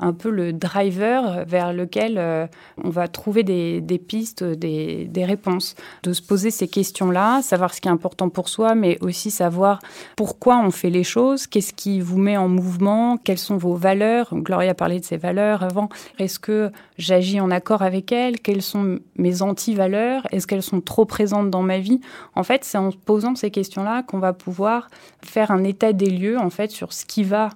[0.00, 2.46] un peu le driver vers lequel euh,
[2.82, 5.74] on va trouver des, pistes, des, réponses.
[6.02, 9.80] De se poser ces questions-là, savoir ce qui est important pour soi, mais aussi savoir
[10.16, 14.34] pourquoi on fait les choses, qu'est-ce qui vous met en mouvement, quelles sont vos valeurs.
[14.34, 15.88] Gloria parlé de ses valeurs avant.
[16.18, 18.40] Est-ce que j'agis en accord avec elles?
[18.40, 20.26] Quelles sont mes anti-valeurs?
[20.30, 22.00] Est-ce qu'elles sont trop présentes dans ma vie?
[22.34, 24.88] En fait, c'est en posant ces questions-là qu'on va pouvoir
[25.22, 27.50] faire un état des lieux en fait sur ce qui va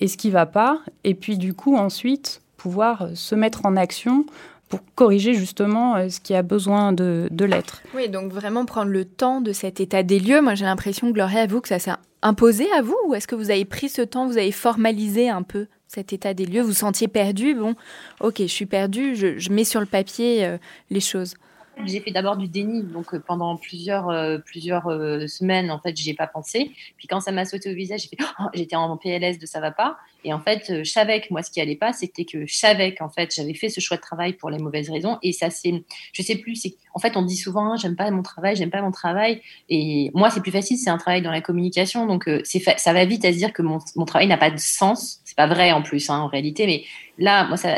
[0.00, 4.26] et ce qui va pas, et puis du coup ensuite pouvoir se mettre en action
[4.68, 7.82] pour corriger justement euh, ce qui a besoin de, l'être.
[7.94, 10.40] Oui, donc vraiment prendre le temps de cet état des lieux.
[10.40, 13.50] Moi, j'ai l'impression, Gloria, vous, que ça s'est imposé à vous, ou est-ce que vous
[13.50, 16.62] avez pris ce temps, vous avez formalisé un peu cet état des lieux?
[16.62, 17.54] Vous sentiez perdu?
[17.54, 17.74] Bon,
[18.20, 20.58] ok, je suis perdu, je, mets sur le papier euh,
[20.90, 21.34] les choses.
[21.84, 25.94] J'ai fait d'abord du déni, donc euh, pendant plusieurs, euh, plusieurs euh, semaines, en fait,
[25.94, 26.70] j'y ai pas pensé.
[26.96, 28.08] Puis quand ça m'a sauté au visage,
[28.40, 29.98] oh, j'étais en PLS de ça va pas.
[30.24, 32.94] Et en fait, je savais que moi, ce qui allait pas, c'était que je savais
[32.94, 35.18] qu'en fait, j'avais fait ce choix de travail pour les mauvaises raisons.
[35.22, 38.10] Et ça, c'est, je sais plus, c'est, en fait, on dit souvent, hein, j'aime pas
[38.10, 39.42] mon travail, j'aime pas mon travail.
[39.68, 42.06] Et moi, c'est plus facile, c'est un travail dans la communication.
[42.06, 45.20] Donc, c'est ça va vite à se dire que mon, travail n'a pas de sens.
[45.26, 46.84] C'est pas vrai en plus, hein, en réalité, mais
[47.18, 47.76] là, moi, ça,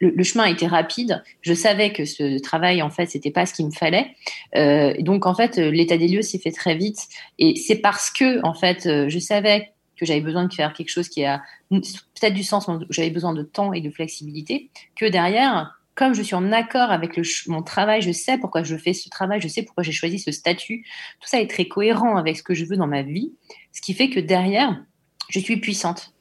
[0.00, 1.24] le, chemin a été rapide.
[1.40, 4.14] Je savais que ce travail, en fait, c'était pas ce qu'il me fallait.
[4.54, 7.00] Euh, donc, en fait, l'état des lieux s'est fait très vite.
[7.40, 10.90] Et c'est parce que, en fait, euh, je savais que j'avais besoin de faire quelque
[10.90, 15.76] chose qui a peut-être du sens, j'avais besoin de temps et de flexibilité, que derrière,
[15.96, 19.08] comme je suis en accord avec le, mon travail, je sais pourquoi je fais ce
[19.08, 20.84] travail, je sais pourquoi j'ai choisi ce statut,
[21.20, 23.32] tout ça est très cohérent avec ce que je veux dans ma vie,
[23.72, 24.84] ce qui fait que derrière,
[25.30, 26.12] je suis puissante.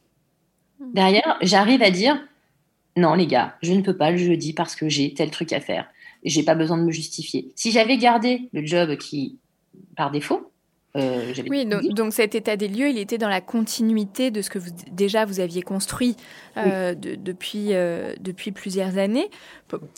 [0.80, 0.94] Mmh.
[0.94, 2.20] Derrière, j'arrive à dire,
[2.96, 5.60] non les gars, je ne peux pas le jeudi parce que j'ai tel truc à
[5.60, 5.88] faire.
[6.24, 7.52] J'ai pas besoin de me justifier.
[7.56, 9.38] Si j'avais gardé le job qui,
[9.96, 10.52] par défaut,
[10.96, 14.60] euh, oui, donc, cet état des lieux, il était dans la continuité de ce que
[14.60, 16.16] vous, déjà vous aviez construit
[16.58, 19.30] euh, depuis, euh, depuis plusieurs années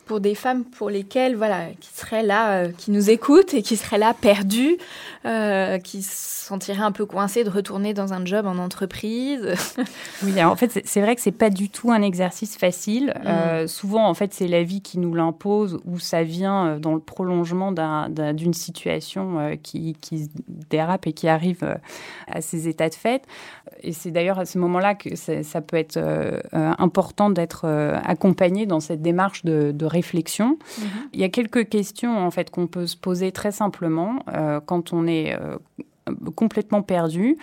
[0.06, 4.00] pour, des femmes pour lesquelles, voilà, qui seraient là, qui nous écoutent et qui seraient
[4.00, 4.78] là perdues,
[5.84, 9.54] qui se sentiraient un peu coincées de retourner dans un job en entreprise.
[10.24, 13.14] oui, en fait, c'est vrai que c'est pas du tout un exercice facile.
[13.24, 13.68] Mm.
[13.68, 17.72] souvent, en fait, c'est la vie qui nous l'impose ou ça vient dans le prolongement
[17.72, 20.30] d'une situation qui, qui
[21.06, 21.76] et qui arrive euh,
[22.28, 23.24] à ces états de fait.
[23.82, 28.66] Et c'est d'ailleurs à ce moment-là que ça peut être euh, euh, important d'être accompagné
[28.66, 30.58] dans cette démarche de, réflexion.
[30.58, 30.84] Mm-hmm.
[31.14, 34.20] Il y a quelques questions en fait qu'on peut se poser très simplement
[34.66, 35.38] quand on est
[36.36, 37.38] complètement perdu.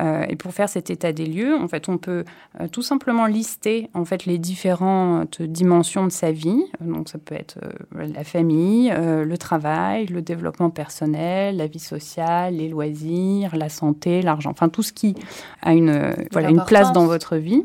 [0.00, 2.24] Euh, et pour faire cet état des lieux, en fait, on peut
[2.60, 6.62] euh, tout simplement lister en fait les différentes dimensions de sa vie.
[6.80, 12.56] Donc, ça peut être euh, la famille, le travail, le développement personnel, la vie sociale,
[12.56, 14.50] les loisirs, la santé, l'argent.
[14.50, 15.14] Enfin, tout ce qui
[15.62, 17.64] a une voilà une place dans votre vie.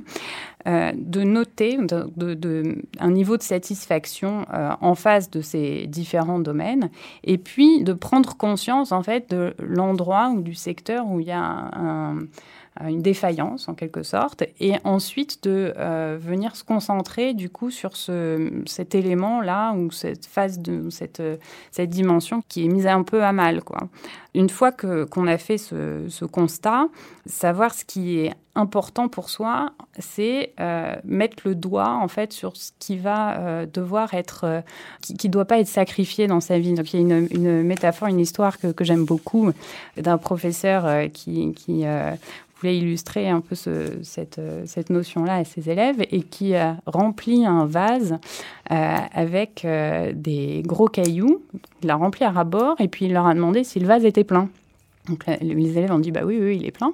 [0.68, 6.90] Euh, de noter de, un niveau de satisfaction euh, en face de ces différents domaines,
[7.24, 11.32] et puis de prendre conscience en fait de l'endroit ou du secteur où il y
[11.32, 12.18] a un
[12.82, 17.96] une défaillance en quelque sorte, et ensuite de euh, venir se concentrer du coup sur
[17.96, 21.24] ce, cet élément-là ou cette phase de cette,
[21.72, 23.64] cette dimension qui est mise un peu à mal.
[23.64, 23.88] Quoi.
[24.34, 26.90] Une fois que, qu'on a fait ce, ce, constat,
[27.26, 32.58] savoir ce qui est important pour soi, c'est euh, mettre le doigt en fait sur
[32.58, 34.64] ce qui va devoir être,
[35.02, 36.74] qui, ne doit pas être sacrifié dans sa vie.
[36.74, 39.52] Donc il y a une, une métaphore, une histoire que, que j'aime beaucoup
[39.98, 41.86] d'un professeur qui, qui
[42.60, 47.66] voulait illustrer un peu cette, cette notion-là à ses élèves et qui a rempli un
[47.66, 48.18] vase
[48.72, 51.44] euh, avec euh, des gros cailloux.
[51.82, 54.24] Il l'a rempli à rabord et puis il leur a demandé si le vase était
[54.24, 54.50] plein.
[55.08, 56.94] Donc les élèves ont dit bah oui, oui, il est plein.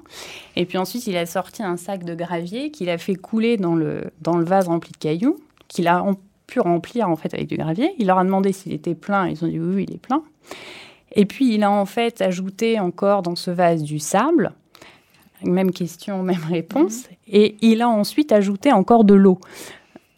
[0.55, 3.75] Et puis ensuite, il a sorti un sac de gravier qu'il a fait couler dans
[3.75, 6.03] le, dans le vase rempli de cailloux, qu'il a
[6.47, 7.93] pu remplir en fait avec du gravier.
[7.99, 10.23] Il leur a demandé s'il était plein, ils ont dit oui, oui, il est plein.
[11.13, 14.53] Et puis il a en fait ajouté encore dans ce vase du sable
[15.43, 17.03] même question, même réponse.
[17.03, 17.15] Mhm.
[17.27, 19.39] Et il a ensuite ajouté encore de l'eau,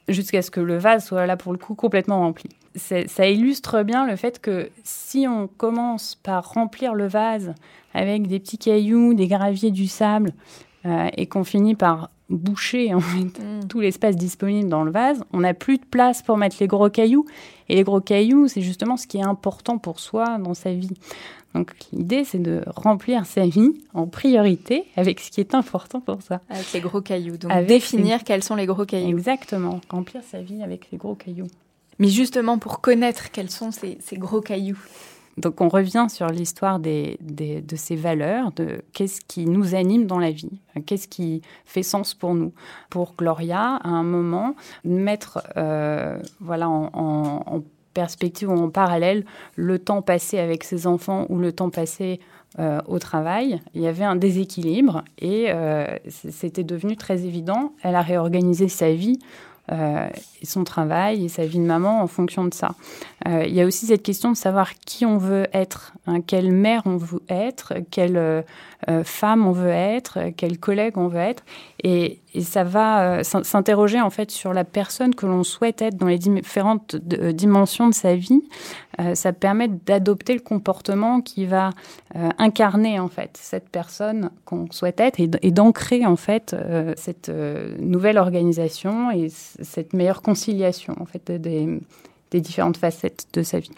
[0.08, 2.50] jusqu'à ce que le vase soit là pour le coup complètement rempli.
[2.76, 7.54] ça illustre bien le fait que si on commence par remplir le vase
[7.94, 10.34] avec des petits cailloux, des graviers, du sable,
[10.86, 13.68] euh, et qu'on finit par boucher en fait, mm.
[13.68, 16.90] tout l'espace disponible dans le vase, on n'a plus de place pour mettre les gros
[16.90, 17.26] cailloux.
[17.70, 20.98] Et les gros cailloux, c'est justement ce qui est important pour soi dans sa vie.
[21.54, 26.22] Donc l'idée, c'est de remplir sa vie en priorité avec ce qui est important pour
[26.22, 26.42] ça.
[26.50, 27.38] Avec les gros cailloux.
[27.38, 29.18] Donc définir quels sont les gros cailloux.
[29.18, 31.48] Exactement, remplir sa vie avec les gros cailloux.
[32.00, 34.80] Mais justement, pour connaître quels sont ces, gros cailloux.
[35.38, 40.20] Donc on revient sur l'histoire des, de ces valeurs, de qu'est-ce qui nous anime dans
[40.20, 42.54] la vie, qu'est-ce qui fait sens pour nous.
[42.90, 47.64] Pour Gloria, à un moment, mettre euh, voilà, en,
[47.94, 49.24] perspective ou en parallèle
[49.56, 52.20] le temps passé avec ses enfants ou le temps passé
[52.58, 57.74] euh, au travail, il y avait un déséquilibre et euh, c'était devenu très évident.
[57.84, 59.20] Elle a réorganisé sa vie
[59.72, 62.76] et son travail et sa vie de maman en fonction de ça.
[63.28, 66.52] Euh, il y a aussi cette question de savoir qui on veut être, hein, quelle
[66.52, 68.42] mère on veut être, quelle euh,
[69.04, 71.44] femme on veut être, quel collègue on veut être.
[71.84, 76.18] Et, ça va s'interroger en fait sur la personne que l'on souhaite être dans les
[76.18, 78.42] différentes dimensions de sa vie.
[79.14, 81.70] ça permet d'adopter le comportement qui va
[82.40, 86.56] incarner en fait cette personne qu'on souhaite être et, d'ancrer en fait
[86.98, 87.32] cette
[87.78, 91.32] nouvelle organisation et cette meilleure conciliation en fait
[92.34, 93.72] des différentes facettes de sa vie.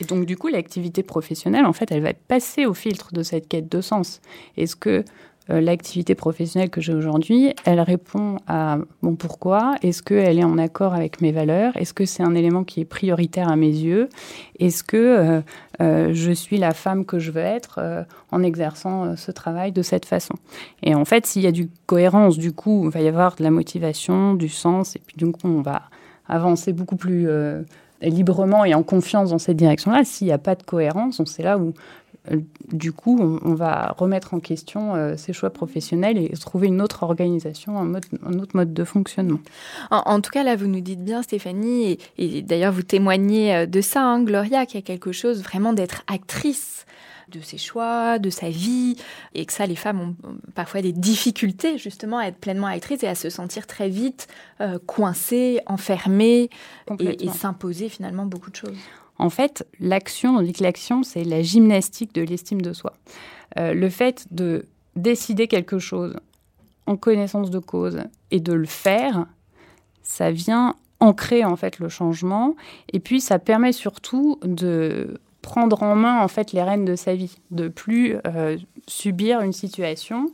[0.00, 3.48] Et donc du coup, l'activité professionnelle, en fait, elle va passer au filtre de cette
[3.48, 4.20] quête de sens.
[4.56, 5.04] Est-ce que
[5.50, 9.74] euh, l'activité professionnelle que j'ai aujourd'hui, elle répond à mon pourquoi?
[9.82, 11.76] Est-ce qu'elle est en accord avec mes valeurs?
[11.76, 14.08] Est-ce que c'est un élément qui est prioritaire à mes yeux?
[14.58, 15.40] Est-ce que euh,
[15.82, 20.06] euh, je suis la femme que je veux être en exerçant ce travail de cette
[20.06, 20.34] façon?
[20.82, 23.42] Et en fait, s'il y a du cohérence, du coup, il va y avoir de
[23.42, 25.82] la motivation, du sens, et puis du coup, on va
[26.26, 27.28] avancer beaucoup plus
[28.00, 30.04] librement et en confiance dans cette direction-là.
[30.04, 31.74] S'il n'y a pas de cohérence, sait là où
[32.30, 32.40] euh,
[32.72, 37.02] du coup, on, va remettre en question euh, ses choix professionnels et trouver une autre
[37.02, 39.40] organisation, un, autre mode de fonctionnement.
[39.90, 43.80] En, tout cas, là, vous nous dites bien, Stéphanie, et, d'ailleurs, vous témoignez euh, de
[43.82, 46.86] ça, hein, Gloria, qu'il y a quelque chose vraiment d'être actrice
[47.30, 48.96] de ses choix, de sa vie,
[49.34, 50.16] et que ça, les femmes ont
[50.54, 54.28] parfois des difficultés justement à être pleinement actrices et à se sentir très vite
[54.86, 56.50] coincées, enfermées
[56.98, 58.76] et s'imposer finalement beaucoup de choses.
[59.18, 62.94] En fait, l'action, on dit que l'action, c'est la gymnastique de l'estime de soi.
[63.58, 64.66] Euh, le fait de
[64.96, 66.16] décider quelque chose
[66.86, 68.00] en connaissance de cause
[68.30, 69.26] et de le faire,
[70.02, 72.54] ça vient ancrer en fait le changement
[72.92, 77.14] et puis ça permet surtout de prendre en main en fait les rênes de sa
[77.14, 78.56] vie, de plus euh,
[78.88, 80.30] subir une situation,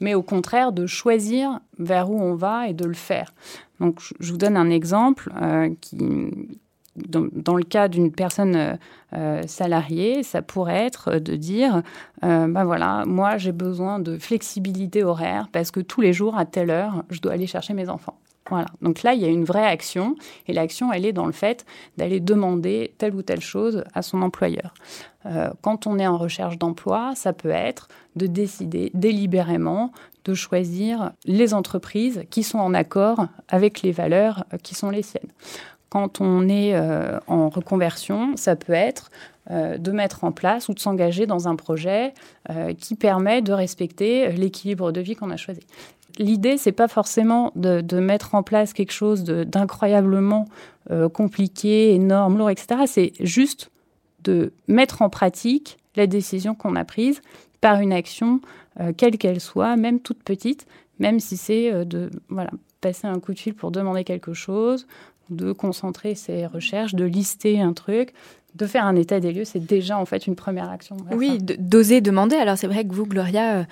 [0.00, 3.34] mais au contraire de choisir vers où on va et de le faire.
[3.80, 5.98] Donc je vous donne un exemple euh, qui,
[6.96, 8.78] dans, le cas d'une personne
[9.14, 11.82] euh, salariée, ça pourrait être de dire,
[12.22, 16.70] ben voilà, moi j'ai besoin de flexibilité horaire parce que tous les jours à telle
[16.70, 18.18] heure, je dois aller chercher mes enfants.
[18.50, 18.66] Voilà.
[18.82, 20.16] Donc là, il y a une vraie action,
[20.46, 21.64] et l'action, elle est dans le fait
[21.96, 24.74] d'aller demander telle ou telle chose à son employeur.
[25.60, 27.86] quand on est en recherche d'emploi, ça peut être
[28.16, 29.92] de décider délibérément
[30.24, 35.30] de choisir les entreprises qui sont en accord avec les valeurs qui sont les siennes
[35.92, 39.10] quand on est euh, en reconversion, ça peut être
[39.50, 42.14] euh, de mettre en place ou de s'engager dans un projet
[42.48, 45.60] euh, qui permet de respecter l'équilibre de vie qu'on a choisi.
[46.18, 50.46] L'idée, c'est pas forcément de, mettre en place quelque chose d'incroyablement
[51.12, 52.82] compliqué, énorme, lourd, etc.
[52.86, 53.70] C'est juste
[54.24, 57.20] de mettre en pratique la décision qu'on a prise
[57.60, 58.40] par une action,
[58.96, 60.66] quelle qu'elle soit, même toute petite,
[60.98, 62.50] même si c'est de voilà,
[62.80, 64.86] passer un coup de fil pour demander quelque chose,
[65.30, 68.12] de concentrer ses recherches, de lister un truc,
[68.54, 70.96] de faire un état des lieux, c'est déjà en fait une première action.
[71.10, 72.36] Oui, d'oser demander.
[72.36, 73.64] Alors c'est vrai que vous, Gloria, euh,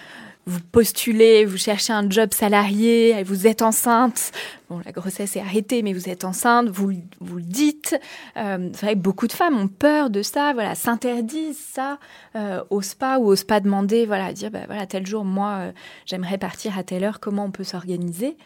[0.51, 4.33] vous postulez, vous cherchez un job salarié, vous êtes enceinte.
[4.71, 7.99] Bon, la grossesse est arrêtée, mais vous êtes enceinte, vous, vous le dites.
[8.37, 11.99] Euh, c'est vrai que beaucoup de femmes ont peur de ça, voilà, s'interdisent ça,
[12.37, 15.73] euh, osent pas ou osent pas demander, voilà, dire, bah, voilà, tel jour, moi, euh,
[16.07, 18.37] j'aimerais partir à telle heure, comment on peut s'organiser?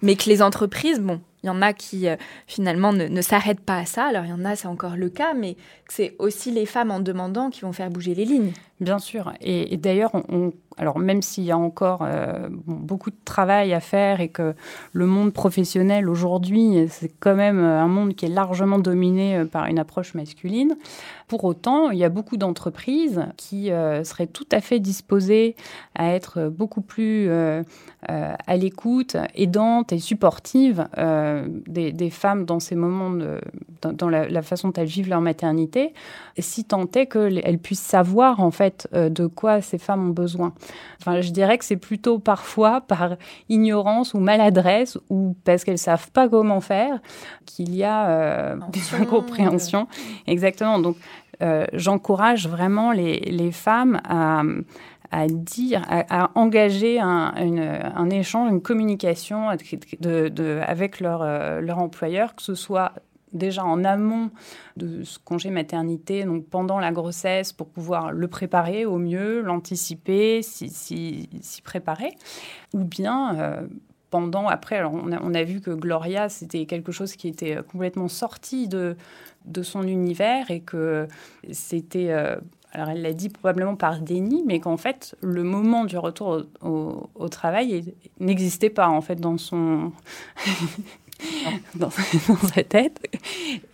[0.00, 2.16] Mais que les entreprises, bon, il y en a qui euh,
[2.46, 4.06] finalement ne, s'arrêtent pas à ça.
[4.06, 5.56] Alors il y en a, c'est encore le cas, mais
[5.90, 8.52] c'est aussi les femmes en demandant qui vont faire bouger les lignes.
[8.80, 9.34] Bien sûr.
[9.42, 14.20] Et, d'ailleurs, on, alors même s'il y a encore euh, beaucoup de travail à faire
[14.20, 14.54] et que
[14.94, 19.66] le monde professionnel aujourd'hui, c'est quand même un monde qui est largement dominé euh, par
[19.66, 20.76] une approche masculine,
[21.26, 25.56] pour autant, il y a beaucoup d'entreprises qui seraient tout à fait disposées
[25.94, 27.30] à être beaucoup plus
[28.08, 33.40] à l'écoute, aidantes et supportives euh, des, femmes dans ces moments, de,
[33.82, 35.94] dans, la, façon dont elles vivent leur maternité,
[36.38, 40.52] si tant est qu'elles puissent savoir en fait euh, de quoi ces femmes ont besoin.
[41.00, 43.16] Enfin, je dirais que c'est plutôt parfois par
[43.48, 47.00] ignorance ou maladresse ou parce qu'elles savent pas comment faire
[47.46, 49.88] qu'il y a euh, des incompréhensions.
[50.26, 50.78] Exactement.
[50.78, 50.96] Donc,
[51.72, 54.00] j'encourage vraiment les, femmes
[55.14, 62.56] à dire, à, engager un, échange, une communication avec leur, euh, leur employeur, que ce
[62.56, 62.92] soit
[63.32, 64.30] déjà en amont
[64.76, 70.42] de ce congé maternité, donc pendant la grossesse, pour pouvoir le préparer au mieux, l'anticiper,
[70.42, 71.28] s'y
[71.62, 72.16] préparer,
[72.72, 73.66] ou bien euh,
[74.10, 74.78] pendant, après.
[74.78, 78.96] Alors on a vu que Gloria, c'était quelque chose qui était complètement sorti de,
[79.44, 81.06] de son univers et que
[81.52, 82.36] c'était euh,
[82.74, 87.28] alors elle l'a dit probablement par déni, mais qu'en fait, le moment du retour au,
[87.28, 89.92] travail n'existait pas en fait dans son...
[91.76, 93.00] dans, sa tête.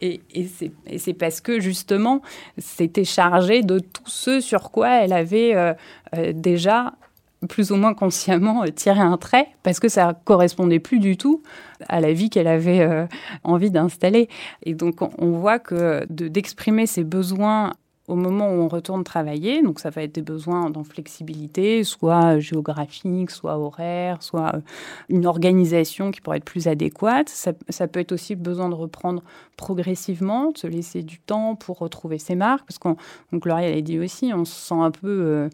[0.02, 0.48] Et, et
[0.98, 2.20] c'est parce que justement,
[2.58, 5.72] c'était chargé de tout ce sur quoi elle avait euh,
[6.16, 6.92] euh, déjà
[7.48, 11.42] plus ou moins consciemment euh, tiré un trait parce que ça correspondait plus du tout
[11.88, 13.08] à la vie qu'elle avait
[13.42, 14.28] envie d'installer.
[14.64, 17.72] Et donc on voit que d'exprimer ses besoins
[18.10, 19.62] au moment où on retourne travailler.
[19.62, 24.60] Donc ça va être des besoins dans flexibilité, soit géographique, soit horaire, soit euh,
[25.08, 27.28] une organisation qui pourrait être plus adéquate.
[27.28, 27.52] Ça,
[27.88, 29.22] peut être aussi le besoin de reprendre
[29.56, 32.96] progressivement, de se laisser du temps pour retrouver ses marques, parce qu'on,
[33.32, 35.08] Gloria l'a dit aussi, on se sent un peu...
[35.08, 35.48] Euh,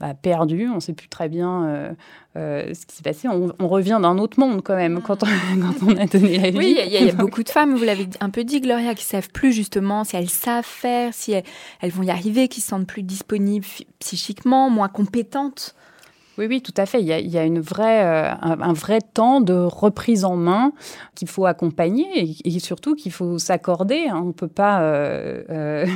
[0.00, 1.92] bah, perdu, on ne sait plus très bien euh,
[2.36, 3.26] euh, ce qui s'est passé.
[3.28, 5.26] On, revient d'un autre monde quand même quand on,
[5.60, 6.58] quand on a donné la vie.
[6.58, 9.30] Oui, il y, a beaucoup de femmes, vous l'avez un peu dit, Gloria, qui savent
[9.30, 13.02] plus justement si elles savent faire, si elles, vont y arriver, qui se sentent plus
[13.02, 13.66] disponibles
[13.98, 15.74] psychiquement, moins compétentes.
[16.38, 17.00] Oui, oui, tout à fait.
[17.00, 20.36] Il y a, il y a une vraie, euh, un, vrai temps de reprise en
[20.36, 20.72] main
[21.16, 24.06] qu'il faut accompagner et, surtout qu'il faut s'accorder.
[24.08, 24.20] Hein.
[24.22, 25.42] On ne peut pas euh,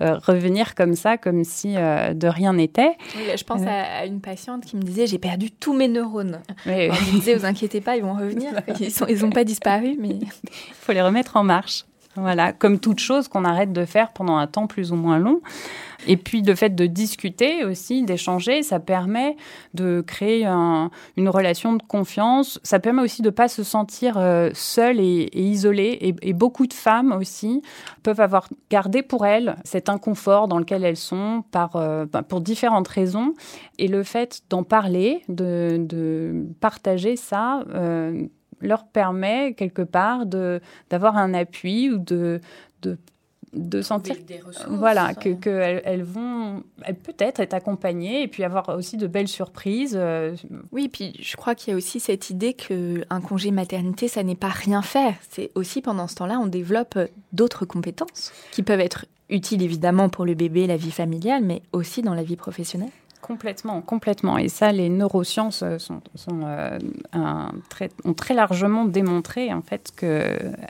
[0.00, 2.96] euh, revenir comme ça, comme si de rien n'était.
[3.14, 6.40] je pense à, une patiente qui me disait j'ai perdu tous mes neurones.
[6.64, 8.52] Oui, me disait vous inquiétez pas, ils vont revenir.
[8.80, 10.28] Ils n'ont ils pas disparu, mais il
[10.74, 11.84] faut les remettre en marche.
[12.20, 15.40] Voilà, comme toute chose qu'on arrête de faire pendant un temps plus ou moins long.
[16.06, 19.36] Et puis le fait de discuter aussi, d'échanger, ça permet
[19.74, 22.60] de créer une relation de confiance.
[22.62, 25.98] Ça permet aussi de ne pas se sentir euh, seule et, isolée.
[26.22, 27.62] Et, beaucoup de femmes aussi
[28.04, 31.42] peuvent avoir gardé pour elles cet inconfort dans lequel elles sont
[31.74, 33.34] euh, bah, pour différentes raisons.
[33.78, 38.26] Et le fait d'en parler, de, partager ça, euh,
[38.60, 42.40] leur permet quelque part d'avoir un appui ou de,
[42.82, 42.98] de
[43.52, 46.62] de sentir des voilà que qu'elles elles vont
[47.04, 50.36] peut-être être accompagnées et puis avoir aussi de belles surprises euh,
[50.72, 54.22] oui puis je crois qu'il y a aussi cette idée que un congé maternité ça
[54.22, 55.14] n'est pas rien faire.
[55.30, 56.98] C'est aussi pendant ce temps-là on développe
[57.32, 62.02] d'autres compétences qui peuvent être utiles évidemment pour le bébé la vie familiale mais aussi
[62.02, 62.90] dans la vie professionnelle
[63.20, 64.38] Complètement, complètement.
[64.38, 65.76] Et ça, les neurosciences euh,
[66.32, 66.78] euh,
[68.04, 70.24] ont très largement démontré en fait que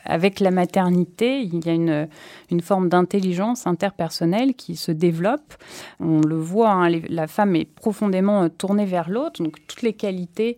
[0.05, 2.09] avec la maternité, il y a une,
[2.51, 5.55] une forme d'intelligence interpersonnelle qui se développe.
[6.01, 9.93] On le voit, hein, la femme est profondément euh, tournée vers l'autre, donc toutes les
[9.93, 10.57] qualités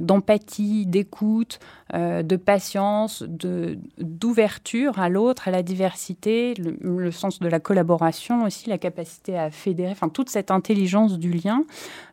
[0.00, 1.60] d'empathie, d'écoute,
[1.92, 8.78] de patience, d'ouverture à l'autre, à la diversité, le, sens de la collaboration aussi, la
[8.78, 11.64] capacité à fédérer, enfin toute cette intelligence du lien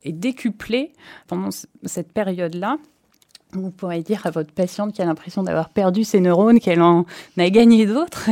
[0.04, 0.94] est décuplé
[1.28, 1.50] pendant
[1.84, 2.78] cette période-là.
[3.54, 7.06] Vous pourrez dire à votre patiente qui a l'impression d'avoir perdu ses neurones, qu'elle en
[7.38, 8.30] a gagné d'autres.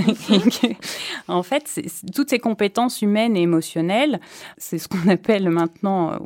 [1.30, 1.82] en fait,
[2.14, 4.20] toutes ces compétences humaines et émotionnelles,
[4.58, 6.20] c'est ce qu'on appelle maintenant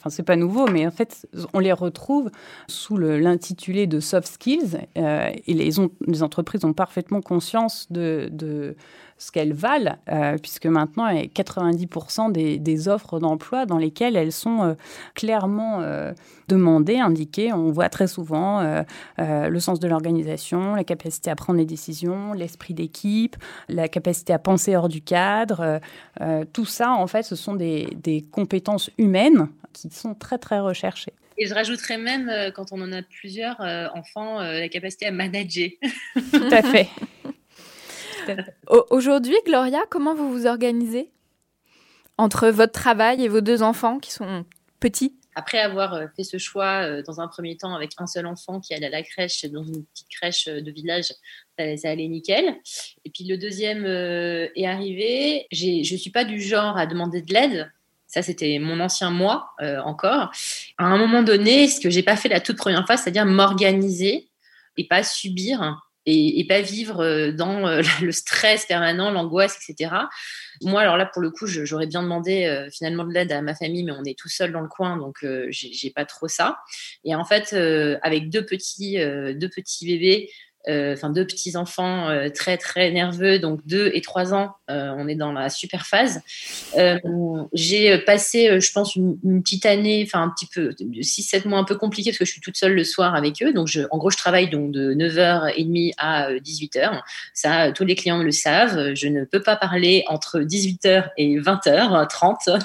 [0.00, 2.30] enfin c'est pas nouveau, mais en fait on les retrouve
[2.68, 4.78] sous l'intitulé de soft skills.
[4.96, 8.76] Euh, et les, entreprises ont parfaitement conscience de
[9.20, 13.76] ce qu'elles valent, euh, puisque maintenant, il y a 90% des, des, offres d'emploi dans
[13.76, 14.74] lesquelles elles sont euh,
[15.14, 16.12] clairement euh,
[16.48, 17.52] demandées, indiquées.
[17.52, 18.60] On voit très souvent
[19.18, 23.36] le sens de l'organisation, la capacité à prendre des décisions, l'esprit d'équipe,
[23.68, 25.80] la capacité à penser hors du cadre.
[26.52, 31.12] tout ça, en fait, ce sont des, des compétences humaines qui sont très, très recherchées.
[31.38, 33.60] Et je rajouterais même, quand on en a plusieurs
[33.94, 35.68] enfants, la capacité à manager.
[36.32, 36.88] Tout à fait.
[38.90, 41.10] Aujourd'hui, Gloria, comment vous vous organisez
[42.18, 44.44] entre votre travail et vos deux enfants qui sont
[44.78, 45.14] petits?
[45.36, 48.60] Après avoir euh, fait ce choix euh, dans un premier temps avec un seul enfant
[48.60, 51.12] qui allait à la crèche, dans une petite crèche euh, de village,
[51.58, 52.56] ça, allait nickel.
[53.04, 55.46] Et puis le deuxième est arrivé.
[55.52, 57.70] Je ne suis pas du genre à demander de l'aide.
[58.06, 59.50] Ça, c'était mon ancien moi
[59.84, 60.32] encore.
[60.78, 64.30] À un moment donné, ce que j'ai pas fait la toute première fois, c'est-à-dire m'organiser
[64.78, 69.94] et pas subir et, pas vivre dans le stress permanent, l'angoisse, etc.
[70.62, 73.84] Moi, alors là, pour le coup, j'aurais bien demandé finalement de l'aide à ma famille,
[73.84, 76.58] mais on est tout seul dans le coin, donc j'ai pas trop ça.
[77.04, 77.52] Et en fait,
[78.02, 83.38] avec deux petits, deux petits bébés, euh, enfin deux petits enfants euh, très très nerveux,
[83.38, 86.20] donc deux et trois ans, euh, on est dans la super phase.
[87.52, 91.76] j'ai passé, je pense, une, petite année, enfin un petit peu, 6-7 mois un peu
[91.76, 93.52] compliqué parce que je suis toute seule le soir avec eux.
[93.52, 97.00] Donc en gros, je travaille donc de 9h30 à 18h.
[97.34, 98.94] Ça, tous les clients le savent.
[98.94, 102.60] Je ne peux pas parler entre 18h et 20h30.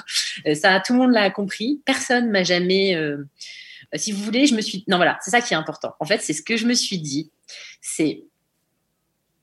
[0.54, 1.80] Ça, tout le monde l'a compris.
[1.84, 2.94] Personne m'a jamais
[3.94, 4.84] si vous voulez, je me suis.
[4.88, 5.94] Non, voilà, c'est ça qui est important.
[6.00, 7.30] En fait, c'est ce que je me suis dit
[7.80, 8.24] c'est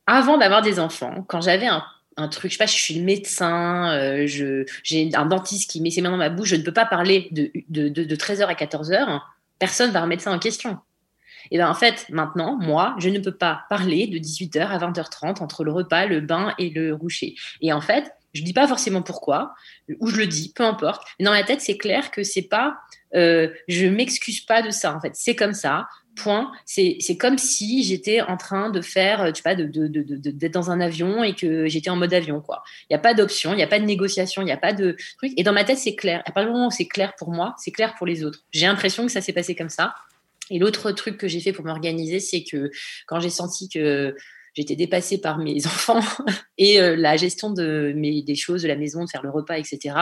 [0.05, 4.27] avant d'avoir des enfants, quand j'avais un, truc, je sais pas, je suis médecin, euh,
[4.27, 7.29] j'ai un dentiste qui met ses mains dans ma bouche, je ne peux pas parler
[7.31, 9.21] de, de, 13h à 14h,
[9.59, 10.77] personne va remettre ça en question.
[11.51, 15.41] Et bien en fait, maintenant, moi, je ne peux pas parler de 18h à 20h30
[15.41, 17.35] entre le repas, le bain et le coucher.
[17.61, 19.53] Et en fait, je dis pas forcément pourquoi,
[19.99, 21.03] ou je le dis, peu importe.
[21.19, 22.77] Mais dans ma tête, c'est clair que c'est pas,
[23.15, 24.95] euh, je m'excuse pas de ça.
[24.95, 25.87] En fait, c'est comme ça.
[26.15, 26.51] Point.
[26.65, 30.47] C'est comme si j'étais en train de faire, euh, tu sais pas, d'être de, de,
[30.47, 32.61] dans un avion et que j'étais en mode avion, quoi.
[32.83, 34.73] Il n'y a pas d'option, il n'y a pas de négociation, il n'y a pas
[34.73, 35.31] de truc.
[35.37, 36.21] Et dans ma tête, c'est clair.
[36.27, 38.41] À partir du moment où c'est clair pour moi, c'est clair pour les autres.
[38.51, 39.95] J'ai l'impression que ça s'est passé comme ça.
[40.51, 42.69] Et l'autre truc que j'ai fait pour m'organiser, c'est que
[43.07, 44.15] quand j'ai senti que
[44.53, 46.01] j'étais dépassée par mes enfants
[46.57, 49.57] et euh, la gestion de mes, des choses de la maison, de faire le repas,
[49.57, 49.95] etc.,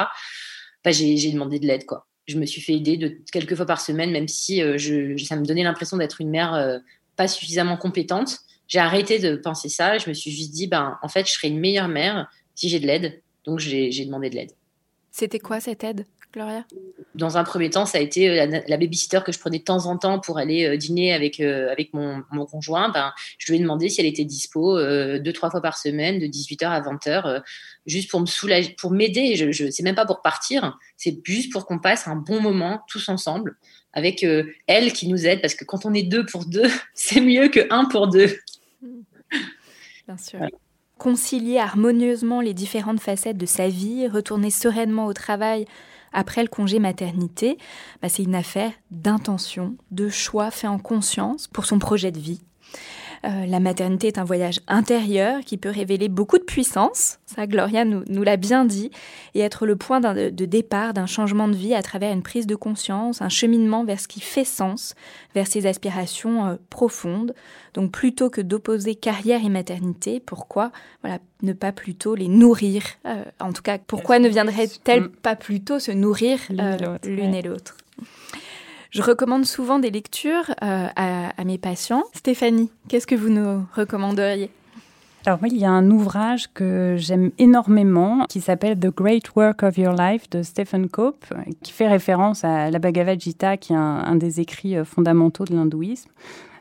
[0.84, 3.82] bah, j'ai demandé de l'aide, quoi je me suis fait aider de quelques fois par
[3.82, 6.80] semaine, même si euh, je, ça me donnait l'impression d'être une mère euh,
[7.16, 8.40] pas suffisamment compétente.
[8.68, 9.98] J'ai arrêté de penser ça.
[9.98, 12.80] Je me suis juste dit, ben, en fait, je serais une meilleure mère si j'ai
[12.80, 13.22] de l'aide.
[13.44, 14.52] Donc, j'ai demandé de l'aide.
[15.12, 16.06] C'était quoi cette aide?
[16.34, 16.66] Gloria
[17.14, 19.86] Dans un premier temps, ça a été euh, la, babysitter que je prenais de temps
[19.86, 22.90] en temps pour aller euh, dîner avec, euh, avec mon, mon, conjoint.
[22.90, 26.28] Ben, je lui ai demandé si elle était dispo deux, trois fois par semaine, de
[26.28, 27.42] 18h à 20h,
[27.86, 29.36] juste pour me soulager, pour m'aider.
[29.36, 32.82] Je, je, c'est même pas pour partir, c'est juste pour qu'on passe un bon moment
[32.88, 33.58] tous ensemble
[33.94, 34.26] avec
[34.68, 37.68] elle qui nous aide, parce que quand on est deux pour deux, c'est mieux que
[37.72, 38.38] un pour deux.
[40.08, 40.40] Bien sûr
[41.02, 45.66] concilier harmonieusement les différentes facettes de sa vie, retourner sereinement au travail
[46.12, 47.58] après le congé maternité,
[48.02, 52.42] bah, c'est une affaire d'intention, de choix fait en conscience pour son projet de vie.
[53.24, 57.86] Euh, la maternité est un voyage intérieur qui peut révéler beaucoup de puissance, ça Gloria
[57.86, 58.90] nous, nous l'a bien dit,
[59.36, 62.56] et être le point de, départ d'un changement de vie à travers une prise de
[62.56, 64.96] conscience, un cheminement vers ce qui fait sens,
[65.36, 67.36] vers ses aspirations euh, profondes.
[67.74, 73.24] Donc plutôt que d'opposer carrière et maternité, pourquoi voilà, ne pas plutôt les nourrir euh,
[73.40, 77.78] En tout cas, pourquoi ne viendraient-elles pas plutôt se nourrir l'une et l'autre?
[78.92, 82.04] Je recommande souvent des lectures euh, à, mes patients.
[82.14, 84.50] Stéphanie, qu'est-ce que vous nous recommanderiez?
[85.26, 89.64] Alors oui, il y a un ouvrage que j'aime énormément qui s'appelle The Great Work
[89.64, 91.26] of Your Life de Stephen Cope,
[91.62, 95.54] qui fait référence à la Bhagavad Gita, qui est un des écrits euh, fondamentaux de
[95.54, 96.10] l'hindouisme.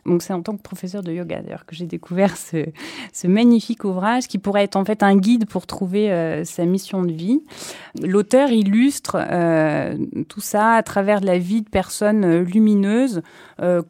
[0.06, 2.66] Donc c'est en tant que professeur de yoga d'ailleurs que j'ai découvert ce,
[3.12, 7.02] ce, magnifique ouvrage qui pourrait être en fait un guide pour trouver euh, sa mission
[7.02, 7.42] de vie.
[8.02, 9.96] L'auteur illustre euh,
[10.28, 13.22] tout ça à travers la vie de personnes euh, lumineuses,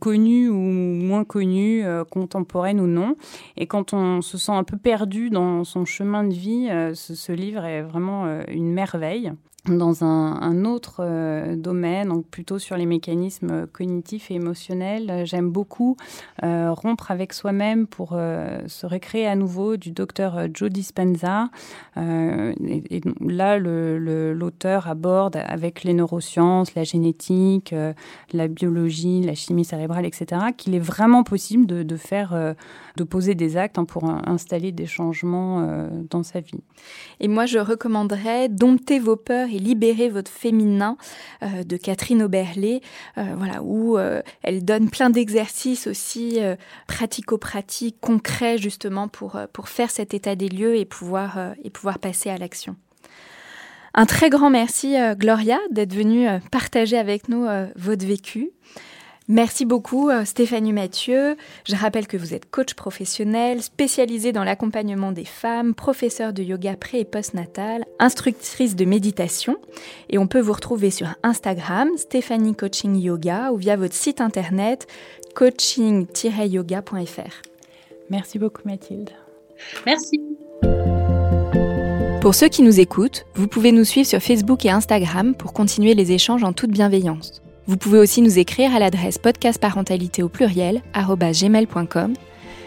[0.01, 3.15] connues ou moins connues, contemporaines ou non.
[3.57, 7.31] Et quand on se sent un peu perdu dans son chemin de vie, ce, ce
[7.31, 9.33] livre est vraiment une merveille
[9.67, 15.11] dans un, autre euh, domaine, donc plutôt sur les mécanismes cognitifs et émotionnels.
[15.11, 15.97] Euh, j'aime beaucoup
[16.43, 21.49] euh, rompre avec soi-même pour se recréer à nouveau du docteur Joe Dispenza.
[21.97, 27.75] Et, là, l'auteur aborde avec les neurosciences, la génétique,
[28.33, 32.55] la biologie, la chimie cérébrale, etc., qu'il est vraiment possible de, de faire,
[32.97, 36.61] de poser des actes hein, pour installer des changements dans sa vie.
[37.21, 40.97] Et moi, je recommanderais dompter vos peurs et libérer votre féminin
[41.43, 42.81] euh, de Catherine Oberlé,
[43.19, 46.39] euh, voilà, où euh, elle donne plein d'exercices aussi
[46.87, 52.31] pratico-pratiques, concrets justement pour, pour faire cet état des lieux et pouvoir, et pouvoir passer
[52.31, 52.77] à l'action.
[53.95, 57.47] Un très grand merci, Gloria, d'être venue partager avec nous
[57.77, 58.51] votre vécu.
[59.31, 61.37] Merci beaucoup euh, Stéphanie Mathieu.
[61.65, 66.75] Je rappelle que vous êtes coach professionnel, spécialisé dans l'accompagnement des femmes, professeur de yoga
[66.75, 69.57] pré et post-natal, instructrice de méditation.
[70.09, 74.89] Et on peut vous retrouver sur Instagram, Stéphanie Coaching Yoga, ou via votre site internet
[75.37, 77.43] coaching-yoga.fr.
[78.11, 79.11] Merci beaucoup Mathilde.
[79.87, 80.21] Merci.
[82.21, 85.95] Pour ceux qui nous écoutent, vous pouvez nous suivre sur Facebook et Instagram pour continuer
[85.95, 87.41] les échanges en toute bienveillance.
[87.67, 92.15] Vous pouvez aussi nous écrire à l'adresse podcastparentalité au pluriel gmail.com.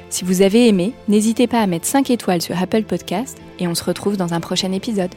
[0.09, 3.75] Si vous avez aimé, n'hésitez pas à mettre 5 étoiles sur Apple Podcast et on
[3.75, 5.13] se retrouve dans un prochain épisode.